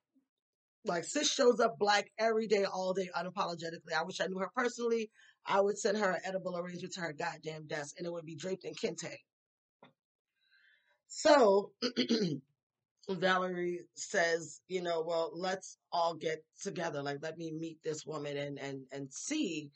like 0.84 1.04
sis 1.04 1.30
shows 1.30 1.60
up 1.60 1.78
black 1.78 2.10
every 2.18 2.46
day, 2.46 2.64
all 2.64 2.92
day, 2.94 3.08
unapologetically. 3.16 3.92
I 3.96 4.04
wish 4.04 4.20
I 4.20 4.26
knew 4.26 4.38
her 4.38 4.50
personally. 4.54 5.10
I 5.44 5.60
would 5.60 5.78
send 5.78 5.98
her 5.98 6.10
an 6.10 6.20
edible 6.24 6.56
arrangement 6.56 6.94
to 6.94 7.00
her 7.00 7.12
goddamn 7.12 7.66
desk, 7.66 7.96
and 7.98 8.06
it 8.06 8.12
would 8.12 8.26
be 8.26 8.36
draped 8.36 8.64
in 8.64 8.74
kente. 8.74 9.16
So 11.08 11.72
Valerie 13.10 13.80
says, 13.96 14.60
you 14.68 14.82
know, 14.82 15.02
well, 15.06 15.30
let's 15.34 15.78
all 15.92 16.14
get 16.14 16.44
together. 16.62 17.02
Like, 17.02 17.18
let 17.22 17.38
me 17.38 17.52
meet 17.52 17.78
this 17.84 18.06
woman 18.06 18.36
and 18.36 18.58
and 18.58 18.82
and 18.92 19.12
see 19.12 19.70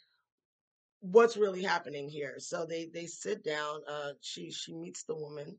what's 1.01 1.37
really 1.37 1.63
happening 1.63 2.09
here. 2.09 2.37
So 2.39 2.67
they 2.67 2.87
they 2.93 3.07
sit 3.07 3.45
down. 3.45 3.83
Uh, 3.89 4.13
she 4.21 4.51
she 4.53 4.75
meets 4.75 5.05
the 5.05 5.17
woman. 5.17 5.59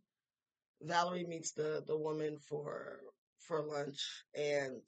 Valerie 0.82 1.26
meets 1.26 1.52
the 1.54 1.84
the 1.88 1.98
woman 1.98 2.38
for 2.40 3.00
for 3.40 3.62
lunch, 3.64 4.02
and 4.36 4.82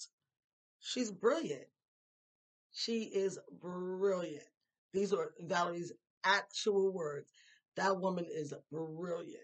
She's 0.80 1.12
brilliant. 1.12 1.68
She 2.74 3.04
is 3.04 3.40
brilliant. 3.62 4.48
These 4.94 5.14
are 5.14 5.34
Valerie's 5.40 5.94
actual 6.24 6.92
words. 6.92 7.32
That 7.76 8.00
woman 8.00 8.26
is 8.30 8.54
brilliant. 8.72 9.44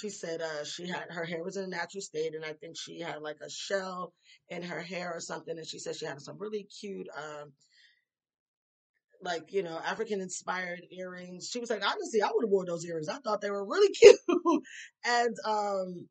She 0.00 0.10
said 0.10 0.40
uh, 0.42 0.64
she 0.64 0.86
had 0.86 1.06
her 1.10 1.24
hair 1.24 1.42
was 1.42 1.56
in 1.56 1.64
a 1.64 1.68
natural 1.68 2.02
state, 2.02 2.34
and 2.34 2.44
I 2.44 2.52
think 2.54 2.76
she 2.78 3.00
had 3.00 3.20
like 3.22 3.38
a 3.40 3.50
shell 3.50 4.14
in 4.48 4.62
her 4.62 4.80
hair 4.80 5.12
or 5.14 5.20
something. 5.20 5.58
And 5.58 5.66
she 5.66 5.78
said 5.80 5.96
she 5.96 6.06
had 6.06 6.20
some 6.20 6.38
really 6.38 6.64
cute, 6.64 7.08
um, 7.16 7.52
like 9.22 9.52
you 9.52 9.62
know, 9.62 9.78
African 9.84 10.20
inspired 10.20 10.82
earrings. 10.90 11.48
She 11.50 11.58
was 11.60 11.70
like, 11.70 11.84
honestly, 11.84 12.22
I 12.22 12.30
would 12.32 12.44
have 12.44 12.50
worn 12.50 12.66
those 12.66 12.84
earrings. 12.84 13.08
I 13.08 13.18
thought 13.18 13.40
they 13.40 13.50
were 13.50 13.64
really 13.66 13.92
cute. 13.94 14.18
and 15.04 15.36
um, 15.44 16.08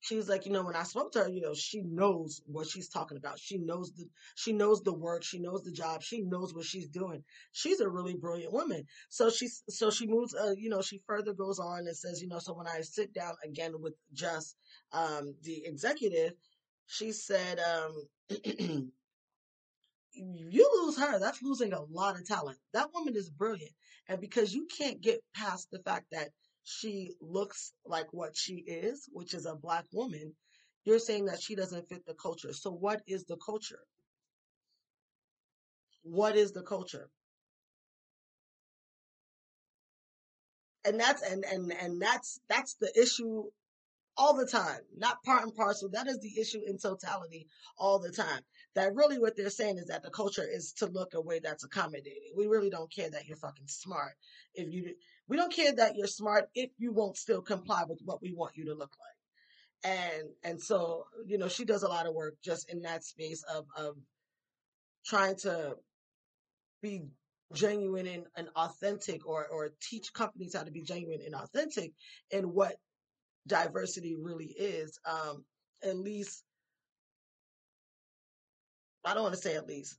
she 0.00 0.16
was 0.16 0.28
like, 0.28 0.46
you 0.46 0.52
know, 0.52 0.62
when 0.62 0.76
I 0.76 0.82
spoke 0.84 1.12
to 1.12 1.20
her, 1.24 1.28
you 1.28 1.40
know, 1.40 1.54
she 1.54 1.82
knows 1.82 2.40
what 2.46 2.68
she's 2.68 2.88
talking 2.88 3.16
about. 3.16 3.38
She 3.38 3.58
knows 3.58 3.92
the 3.92 4.06
she 4.36 4.52
knows 4.52 4.82
the 4.82 4.92
work, 4.92 5.24
she 5.24 5.38
knows 5.38 5.62
the 5.62 5.72
job, 5.72 6.02
she 6.02 6.22
knows 6.22 6.54
what 6.54 6.64
she's 6.64 6.88
doing. 6.88 7.24
She's 7.52 7.80
a 7.80 7.88
really 7.88 8.14
brilliant 8.14 8.52
woman. 8.52 8.84
So 9.08 9.30
she's 9.30 9.62
so 9.68 9.90
she 9.90 10.06
moves 10.06 10.34
uh, 10.34 10.54
you 10.56 10.68
know, 10.68 10.82
she 10.82 11.02
further 11.06 11.32
goes 11.32 11.58
on 11.58 11.80
and 11.80 11.96
says, 11.96 12.22
you 12.22 12.28
know, 12.28 12.38
so 12.38 12.54
when 12.54 12.66
I 12.68 12.80
sit 12.82 13.12
down 13.14 13.34
again 13.44 13.72
with 13.80 13.94
just 14.12 14.56
um 14.92 15.34
the 15.42 15.64
executive, 15.66 16.34
she 16.86 17.12
said, 17.12 17.58
um 17.60 18.08
you 20.12 20.70
lose 20.82 20.98
her, 20.98 21.18
that's 21.18 21.42
losing 21.42 21.72
a 21.72 21.82
lot 21.82 22.16
of 22.16 22.26
talent. 22.26 22.58
That 22.72 22.92
woman 22.94 23.14
is 23.16 23.30
brilliant. 23.30 23.72
And 24.08 24.20
because 24.20 24.54
you 24.54 24.66
can't 24.66 25.00
get 25.00 25.20
past 25.34 25.68
the 25.70 25.80
fact 25.80 26.06
that 26.12 26.30
she 26.68 27.12
looks 27.20 27.72
like 27.84 28.12
what 28.12 28.36
she 28.36 28.54
is, 28.54 29.08
which 29.12 29.34
is 29.34 29.46
a 29.46 29.54
black 29.54 29.84
woman, 29.92 30.34
you're 30.84 30.98
saying 30.98 31.26
that 31.26 31.40
she 31.40 31.54
doesn't 31.54 31.88
fit 31.88 32.04
the 32.06 32.14
culture. 32.14 32.52
So 32.52 32.72
what 32.72 33.02
is 33.06 33.24
the 33.24 33.36
culture? 33.36 33.78
What 36.02 36.34
is 36.34 36.50
the 36.50 36.62
culture? 36.62 37.08
And 40.84 40.98
that's 40.98 41.22
and 41.22 41.44
and 41.44 41.72
and 41.72 42.02
that's 42.02 42.40
that's 42.48 42.74
the 42.74 42.92
issue 43.00 43.44
all 44.16 44.36
the 44.36 44.46
time, 44.46 44.80
not 44.96 45.22
part 45.24 45.42
and 45.44 45.54
parcel. 45.54 45.88
That 45.90 46.08
is 46.08 46.18
the 46.20 46.40
issue 46.40 46.62
in 46.66 46.78
totality 46.78 47.46
all 47.78 47.98
the 48.00 48.10
time. 48.10 48.40
That 48.74 48.94
really 48.94 49.18
what 49.18 49.36
they're 49.36 49.50
saying 49.50 49.78
is 49.78 49.86
that 49.86 50.02
the 50.02 50.10
culture 50.10 50.46
is 50.48 50.72
to 50.78 50.86
look 50.86 51.14
a 51.14 51.20
way 51.20 51.38
that's 51.38 51.64
accommodating. 51.64 52.32
We 52.36 52.46
really 52.46 52.70
don't 52.70 52.92
care 52.92 53.10
that 53.10 53.26
you're 53.26 53.36
fucking 53.36 53.68
smart. 53.68 54.14
If 54.54 54.72
you, 54.72 54.94
we 55.28 55.36
don't 55.36 55.52
care 55.52 55.72
that 55.72 55.96
you're 55.96 56.06
smart 56.06 56.48
if 56.54 56.70
you 56.78 56.92
won't 56.92 57.16
still 57.16 57.42
comply 57.42 57.84
with 57.88 58.00
what 58.04 58.22
we 58.22 58.32
want 58.32 58.56
you 58.56 58.66
to 58.66 58.74
look 58.74 58.92
like. 59.00 59.92
And, 59.92 60.28
and 60.44 60.62
so, 60.62 61.04
you 61.26 61.38
know, 61.38 61.48
she 61.48 61.64
does 61.64 61.82
a 61.82 61.88
lot 61.88 62.06
of 62.06 62.14
work 62.14 62.36
just 62.42 62.70
in 62.70 62.82
that 62.82 63.04
space 63.04 63.42
of, 63.44 63.66
of 63.76 63.96
trying 65.04 65.36
to 65.36 65.76
be 66.82 67.02
genuine 67.52 68.06
and, 68.06 68.24
and 68.36 68.48
authentic 68.56 69.26
or, 69.26 69.46
or 69.46 69.70
teach 69.80 70.12
companies 70.12 70.54
how 70.56 70.64
to 70.64 70.70
be 70.70 70.82
genuine 70.82 71.20
and 71.24 71.34
authentic 71.34 71.92
in 72.30 72.44
what 72.52 72.76
diversity 73.46 74.16
really 74.16 74.46
is. 74.46 74.98
Um, 75.04 75.44
at 75.82 75.96
least, 75.96 76.42
I 79.04 79.14
don't 79.14 79.22
want 79.22 79.34
to 79.34 79.40
say 79.40 79.54
at 79.54 79.68
least. 79.68 79.96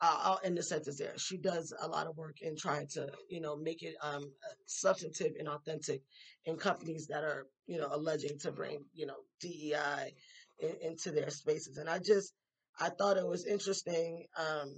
Uh, 0.00 0.18
I'll 0.20 0.40
end 0.44 0.58
the 0.58 0.62
sentence 0.62 0.98
there. 0.98 1.16
She 1.16 1.38
does 1.38 1.72
a 1.80 1.88
lot 1.88 2.06
of 2.06 2.16
work 2.16 2.42
in 2.42 2.56
trying 2.56 2.86
to, 2.88 3.10
you 3.30 3.40
know, 3.40 3.56
make 3.56 3.82
it 3.82 3.94
um, 4.02 4.30
substantive 4.66 5.32
and 5.38 5.48
authentic 5.48 6.02
in 6.44 6.56
companies 6.56 7.06
that 7.06 7.24
are, 7.24 7.46
you 7.66 7.78
know, 7.78 7.88
alleging 7.90 8.38
to 8.40 8.52
bring, 8.52 8.84
you 8.92 9.06
know, 9.06 9.16
DEI 9.40 10.12
in, 10.58 10.74
into 10.82 11.10
their 11.12 11.30
spaces. 11.30 11.78
And 11.78 11.88
I 11.88 11.98
just, 11.98 12.34
I 12.78 12.90
thought 12.90 13.16
it 13.16 13.26
was 13.26 13.46
interesting 13.46 14.26
um, 14.38 14.74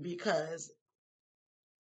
because 0.00 0.72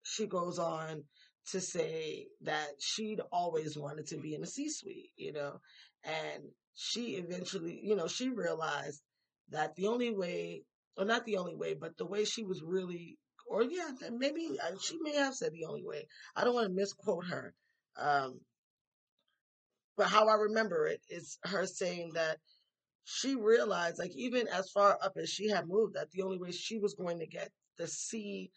she 0.03 0.25
goes 0.25 0.57
on 0.57 1.03
to 1.51 1.59
say 1.59 2.27
that 2.41 2.69
she'd 2.79 3.21
always 3.31 3.77
wanted 3.77 4.07
to 4.07 4.17
be 4.17 4.35
in 4.35 4.41
the 4.41 4.47
C 4.47 4.69
suite, 4.69 5.11
you 5.17 5.33
know, 5.33 5.59
and 6.03 6.43
she 6.75 7.15
eventually, 7.15 7.79
you 7.83 7.95
know, 7.95 8.07
she 8.07 8.29
realized 8.29 9.01
that 9.49 9.75
the 9.75 9.87
only 9.87 10.11
way, 10.11 10.63
or 10.97 11.05
not 11.05 11.25
the 11.25 11.37
only 11.37 11.55
way, 11.55 11.73
but 11.73 11.97
the 11.97 12.05
way 12.05 12.25
she 12.25 12.43
was 12.43 12.61
really, 12.63 13.17
or 13.47 13.63
yeah, 13.63 13.91
maybe 14.17 14.57
uh, 14.63 14.75
she 14.81 14.97
may 15.01 15.15
have 15.15 15.35
said 15.35 15.51
the 15.53 15.65
only 15.65 15.83
way. 15.83 16.07
I 16.35 16.43
don't 16.43 16.53
want 16.53 16.67
to 16.67 16.73
misquote 16.73 17.25
her. 17.27 17.53
Um, 17.97 18.39
but 19.97 20.07
how 20.07 20.27
I 20.27 20.35
remember 20.35 20.87
it 20.87 21.01
is 21.09 21.37
her 21.43 21.65
saying 21.65 22.11
that 22.15 22.37
she 23.03 23.35
realized, 23.35 23.99
like, 23.99 24.15
even 24.15 24.47
as 24.47 24.69
far 24.69 24.97
up 25.01 25.13
as 25.17 25.29
she 25.29 25.49
had 25.49 25.67
moved, 25.67 25.95
that 25.95 26.11
the 26.11 26.21
only 26.21 26.37
way 26.37 26.51
she 26.51 26.79
was 26.79 26.93
going 26.93 27.19
to 27.19 27.27
get 27.27 27.49
the 27.77 27.87
C 27.87 28.51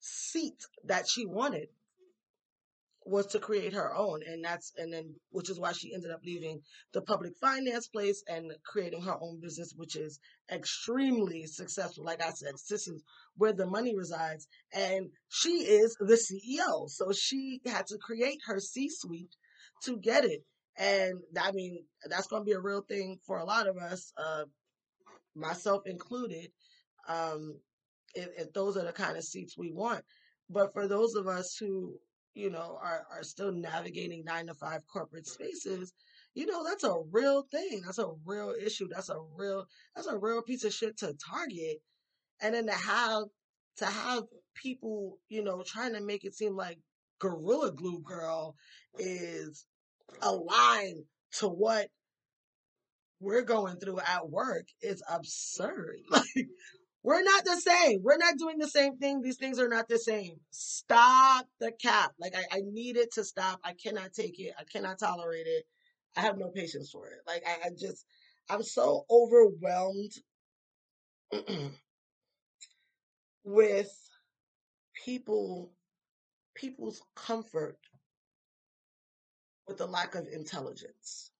seat 0.00 0.62
that 0.84 1.08
she 1.08 1.26
wanted 1.26 1.68
was 3.08 3.26
to 3.26 3.38
create 3.38 3.72
her 3.72 3.94
own. 3.94 4.20
And 4.26 4.44
that's 4.44 4.72
and 4.76 4.92
then 4.92 5.14
which 5.30 5.50
is 5.50 5.58
why 5.58 5.72
she 5.72 5.94
ended 5.94 6.10
up 6.10 6.20
leaving 6.24 6.60
the 6.92 7.02
public 7.02 7.32
finance 7.40 7.88
place 7.88 8.22
and 8.28 8.52
creating 8.64 9.02
her 9.02 9.16
own 9.20 9.40
business 9.40 9.72
which 9.76 9.96
is 9.96 10.20
extremely 10.52 11.46
successful. 11.46 12.04
Like 12.04 12.22
i 12.22 12.30
said 12.30 12.54
this 12.68 12.86
is 12.88 13.02
where 13.36 13.52
the 13.52 13.66
money 13.66 13.96
resides. 13.96 14.46
And 14.72 15.10
she 15.28 15.50
is 15.50 15.96
the 16.00 16.14
ceo 16.14 16.88
so 16.88 17.12
she 17.12 17.60
had 17.66 17.86
to 17.86 17.98
create 18.00 18.40
her 18.46 18.60
c 18.60 18.88
suite 18.90 19.34
to 19.84 19.98
get 19.98 20.24
it. 20.24 20.42
And 20.76 21.20
i 21.40 21.52
mean 21.52 21.84
that's 22.08 22.28
going 22.28 22.42
to 22.42 22.46
be 22.46 22.52
a 22.52 22.60
real 22.60 22.82
thing 22.88 23.18
for 23.26 23.38
a 23.38 23.44
lot 23.44 23.66
of 23.66 23.76
us 23.76 24.12
uh, 24.16 24.44
myself 25.34 25.82
included 25.86 26.50
um, 27.08 27.54
if, 28.14 28.28
if 28.36 28.52
those 28.52 28.76
are 28.76 28.84
the 28.84 28.92
kind 28.92 29.16
of 29.16 29.24
seats 29.24 29.56
we 29.56 29.72
want. 29.72 30.04
But 30.50 30.72
for 30.72 30.88
those 30.88 31.14
of 31.14 31.26
us 31.26 31.56
who 31.60 31.98
you 32.38 32.50
know, 32.50 32.78
are, 32.80 33.04
are 33.10 33.24
still 33.24 33.50
navigating 33.50 34.22
nine 34.24 34.46
to 34.46 34.54
five 34.54 34.82
corporate 34.90 35.26
spaces, 35.26 35.92
you 36.34 36.46
know, 36.46 36.62
that's 36.64 36.84
a 36.84 36.94
real 37.10 37.42
thing. 37.50 37.82
That's 37.84 37.98
a 37.98 38.12
real 38.24 38.54
issue. 38.64 38.86
That's 38.88 39.08
a 39.08 39.16
real, 39.36 39.66
that's 39.96 40.06
a 40.06 40.16
real 40.16 40.40
piece 40.42 40.62
of 40.62 40.72
shit 40.72 40.96
to 40.98 41.14
target. 41.14 41.78
And 42.40 42.54
then 42.54 42.66
to 42.66 42.72
have, 42.72 43.24
to 43.78 43.86
have 43.86 44.22
people, 44.54 45.18
you 45.28 45.42
know, 45.42 45.64
trying 45.66 45.94
to 45.94 46.00
make 46.00 46.24
it 46.24 46.34
seem 46.34 46.54
like 46.54 46.78
Gorilla 47.18 47.72
Glue 47.72 48.02
Girl 48.02 48.54
is 48.98 49.66
aligned 50.22 51.04
to 51.40 51.48
what 51.48 51.88
we're 53.20 53.42
going 53.42 53.78
through 53.78 53.98
at 53.98 54.30
work 54.30 54.66
is 54.80 55.02
absurd. 55.10 55.96
Like, 56.10 56.46
we're 57.08 57.22
not 57.22 57.42
the 57.42 57.56
same. 57.56 58.02
We're 58.02 58.18
not 58.18 58.36
doing 58.36 58.58
the 58.58 58.68
same 58.68 58.98
thing. 58.98 59.22
These 59.22 59.38
things 59.38 59.58
are 59.58 59.68
not 59.68 59.88
the 59.88 59.98
same. 59.98 60.40
Stop 60.50 61.46
the 61.58 61.72
cap. 61.72 62.12
Like 62.20 62.34
I, 62.36 62.58
I 62.58 62.60
need 62.70 62.98
it 62.98 63.14
to 63.14 63.24
stop. 63.24 63.60
I 63.64 63.72
cannot 63.72 64.12
take 64.12 64.38
it. 64.38 64.52
I 64.58 64.64
cannot 64.64 64.98
tolerate 64.98 65.46
it. 65.46 65.64
I 66.18 66.20
have 66.20 66.36
no 66.36 66.50
patience 66.50 66.90
for 66.90 67.06
it. 67.06 67.20
Like 67.26 67.44
I, 67.46 67.68
I 67.68 67.70
just 67.70 68.04
I'm 68.50 68.62
so 68.62 69.06
overwhelmed 69.10 70.12
with 73.42 73.90
people 75.06 75.72
people's 76.54 77.00
comfort 77.16 77.78
with 79.66 79.78
the 79.78 79.86
lack 79.86 80.14
of 80.14 80.28
intelligence. 80.30 81.30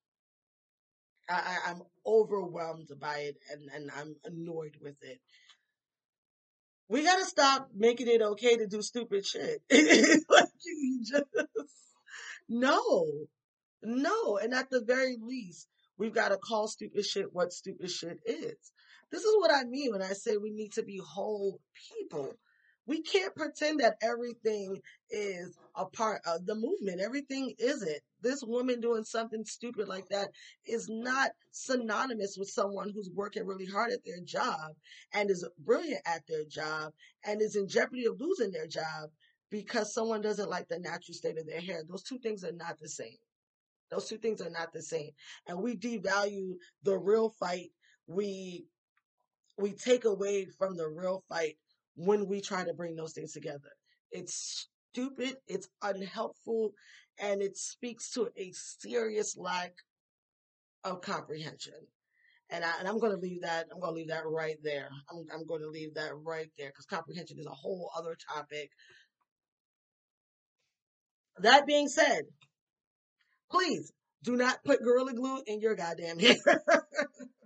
I, 1.30 1.58
am 1.66 1.82
overwhelmed 2.06 2.88
by 2.98 3.18
it 3.18 3.36
and, 3.52 3.68
and 3.74 3.90
I'm 3.94 4.16
annoyed 4.24 4.78
with 4.80 4.96
it 5.02 5.20
we 6.88 7.02
gotta 7.02 7.24
stop 7.24 7.68
making 7.74 8.08
it 8.08 8.22
okay 8.22 8.56
to 8.56 8.66
do 8.66 8.82
stupid 8.82 9.24
shit. 9.26 9.62
like 9.70 10.48
you 10.64 11.02
just 11.04 11.24
no, 12.48 13.04
no, 13.82 14.38
and 14.38 14.54
at 14.54 14.70
the 14.70 14.80
very 14.80 15.16
least, 15.20 15.68
we've 15.98 16.14
got 16.14 16.30
to 16.30 16.38
call 16.38 16.66
stupid 16.66 17.04
shit 17.04 17.32
what 17.32 17.52
stupid 17.52 17.90
shit 17.90 18.20
is. 18.24 18.56
This 19.10 19.22
is 19.22 19.36
what 19.38 19.50
I 19.54 19.64
mean 19.64 19.92
when 19.92 20.02
I 20.02 20.12
say 20.12 20.36
we 20.36 20.50
need 20.50 20.72
to 20.72 20.82
be 20.82 20.98
whole 20.98 21.60
people. 21.90 22.34
We 22.88 23.02
can't 23.02 23.36
pretend 23.36 23.80
that 23.80 23.98
everything 24.02 24.80
is 25.10 25.58
a 25.76 25.84
part 25.84 26.22
of 26.26 26.46
the 26.46 26.54
movement. 26.54 27.02
Everything 27.02 27.54
isn't. 27.58 28.00
This 28.22 28.42
woman 28.42 28.80
doing 28.80 29.04
something 29.04 29.44
stupid 29.44 29.88
like 29.88 30.08
that 30.08 30.30
is 30.66 30.88
not 30.88 31.32
synonymous 31.52 32.38
with 32.38 32.48
someone 32.48 32.90
who's 32.90 33.10
working 33.14 33.46
really 33.46 33.66
hard 33.66 33.92
at 33.92 34.04
their 34.06 34.20
job 34.24 34.72
and 35.12 35.30
is 35.30 35.46
brilliant 35.58 36.00
at 36.06 36.26
their 36.28 36.46
job 36.46 36.94
and 37.26 37.42
is 37.42 37.56
in 37.56 37.68
jeopardy 37.68 38.06
of 38.06 38.18
losing 38.20 38.52
their 38.52 38.66
job 38.66 39.10
because 39.50 39.92
someone 39.92 40.22
doesn't 40.22 40.50
like 40.50 40.68
the 40.68 40.78
natural 40.78 41.14
state 41.14 41.38
of 41.38 41.46
their 41.46 41.60
hair. 41.60 41.82
Those 41.86 42.02
two 42.02 42.18
things 42.18 42.42
are 42.42 42.52
not 42.52 42.78
the 42.80 42.88
same. 42.88 43.18
Those 43.90 44.08
two 44.08 44.18
things 44.18 44.40
are 44.40 44.50
not 44.50 44.72
the 44.72 44.82
same. 44.82 45.10
And 45.46 45.62
we 45.62 45.76
devalue 45.76 46.54
the 46.84 46.96
real 46.96 47.30
fight. 47.38 47.70
We 48.06 48.66
we 49.58 49.72
take 49.72 50.04
away 50.04 50.46
from 50.58 50.76
the 50.76 50.88
real 50.88 51.24
fight 51.28 51.56
when 51.98 52.28
we 52.28 52.40
try 52.40 52.64
to 52.64 52.72
bring 52.72 52.94
those 52.94 53.12
things 53.12 53.32
together. 53.32 53.72
It's 54.12 54.68
stupid, 54.92 55.36
it's 55.48 55.68
unhelpful, 55.82 56.70
and 57.18 57.42
it 57.42 57.56
speaks 57.56 58.10
to 58.12 58.28
a 58.36 58.52
serious 58.52 59.36
lack 59.36 59.72
of 60.84 61.02
comprehension. 61.02 61.74
And, 62.50 62.64
I, 62.64 62.70
and 62.78 62.88
I'm 62.88 62.98
going 62.98 63.12
to 63.12 63.18
leave 63.18 63.42
that. 63.42 63.66
I'm 63.72 63.80
going 63.80 63.92
to 63.92 63.96
leave 63.96 64.08
that 64.08 64.22
right 64.26 64.56
there. 64.62 64.88
I'm, 65.10 65.24
I'm 65.34 65.46
going 65.46 65.60
to 65.60 65.68
leave 65.68 65.94
that 65.94 66.12
right 66.24 66.48
there 66.56 66.68
because 66.68 66.86
comprehension 66.86 67.38
is 67.38 67.46
a 67.46 67.50
whole 67.50 67.90
other 67.98 68.16
topic. 68.32 68.70
That 71.38 71.66
being 71.66 71.88
said, 71.88 72.22
please 73.50 73.92
do 74.22 74.36
not 74.36 74.64
put 74.64 74.82
Gorilla 74.82 75.14
Glue 75.14 75.42
in 75.46 75.60
your 75.60 75.74
goddamn 75.74 76.18
hair. 76.20 76.36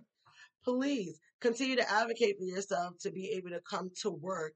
please 0.63 1.19
continue 1.41 1.75
to 1.75 1.91
advocate 1.91 2.37
for 2.37 2.45
yourself 2.45 2.93
to 3.01 3.11
be 3.11 3.33
able 3.35 3.49
to 3.49 3.61
come 3.69 3.91
to 4.01 4.09
work 4.09 4.53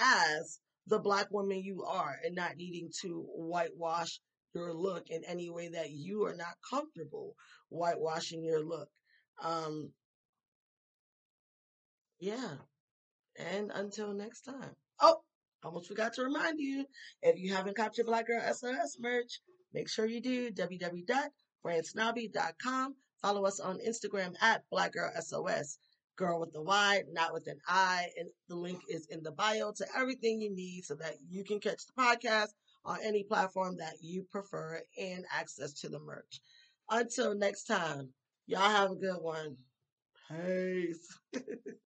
as 0.00 0.60
the 0.86 0.98
black 0.98 1.30
woman 1.30 1.62
you 1.62 1.84
are 1.84 2.16
and 2.24 2.34
not 2.34 2.56
needing 2.56 2.90
to 3.02 3.24
whitewash 3.34 4.20
your 4.54 4.72
look 4.72 5.10
in 5.10 5.22
any 5.24 5.50
way 5.50 5.68
that 5.68 5.90
you 5.90 6.24
are 6.24 6.34
not 6.34 6.54
comfortable 6.68 7.34
whitewashing 7.68 8.42
your 8.42 8.64
look. 8.64 8.88
Um, 9.42 9.92
yeah. 12.20 12.54
And 13.38 13.70
until 13.72 14.14
next 14.14 14.40
time. 14.42 14.74
Oh, 15.00 15.22
almost 15.62 15.86
forgot 15.88 16.14
to 16.14 16.22
remind 16.22 16.58
you 16.58 16.84
if 17.22 17.38
you 17.38 17.54
haven't 17.54 17.76
got 17.76 17.96
your 17.96 18.06
Black 18.06 18.26
Girl 18.26 18.42
SOS 18.52 18.96
merch, 18.98 19.40
make 19.72 19.88
sure 19.88 20.06
you 20.06 20.20
do 20.20 20.50
www.brandsnobby.com. 20.50 22.96
Follow 23.22 23.44
us 23.44 23.60
on 23.60 23.78
Instagram 23.78 24.34
at 24.40 24.64
Black 24.70 24.92
Girl 24.92 25.10
SOS 25.20 25.78
girl 26.18 26.40
with 26.40 26.52
the 26.52 26.60
Y, 26.60 27.02
not 27.12 27.32
with 27.32 27.46
an 27.46 27.58
I. 27.66 28.08
And 28.18 28.28
the 28.48 28.56
link 28.56 28.80
is 28.88 29.06
in 29.10 29.22
the 29.22 29.30
bio 29.30 29.72
to 29.76 29.86
everything 29.96 30.42
you 30.42 30.54
need 30.54 30.84
so 30.84 30.94
that 30.96 31.14
you 31.30 31.44
can 31.44 31.60
catch 31.60 31.86
the 31.86 32.02
podcast 32.02 32.48
on 32.84 32.98
any 33.02 33.22
platform 33.22 33.76
that 33.78 33.94
you 34.02 34.24
prefer 34.30 34.82
and 35.00 35.24
access 35.32 35.72
to 35.80 35.88
the 35.88 36.00
merch. 36.00 36.40
Until 36.90 37.34
next 37.34 37.64
time, 37.64 38.10
y'all 38.46 38.60
have 38.60 38.90
a 38.90 38.96
good 38.96 39.20
one. 39.20 39.56
Peace. 40.28 41.18